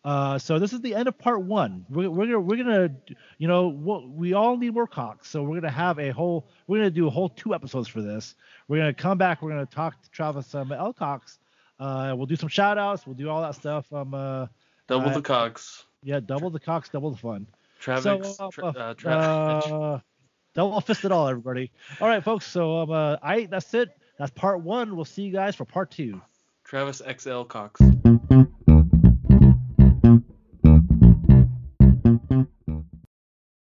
[0.04, 1.84] Uh, so this is the end of part one.
[1.90, 2.90] We're, we're gonna we're gonna
[3.38, 5.28] you know we all need more Cox.
[5.28, 8.34] So we're gonna have a whole we're gonna do a whole two episodes for this.
[8.68, 9.42] We're gonna come back.
[9.42, 10.92] We're gonna talk to Travis um, L.
[10.92, 11.38] Cox.
[11.78, 13.06] Uh, we'll do some shout outs.
[13.06, 13.90] We'll do all that stuff.
[13.92, 14.46] Um, uh,
[14.86, 15.84] double the Cox.
[16.02, 17.46] yeah, double the Cox, double the fun.
[17.78, 18.36] Travis.
[18.36, 20.00] So, uh, tra- uh, uh, tra- uh,
[20.54, 21.70] double fist it all, everybody.
[22.00, 22.46] All right, folks.
[22.46, 23.90] So um, uh, I that's it.
[24.18, 24.96] That's part one.
[24.96, 26.20] We'll see you guys for part two.
[26.70, 27.80] Travis XL Cox.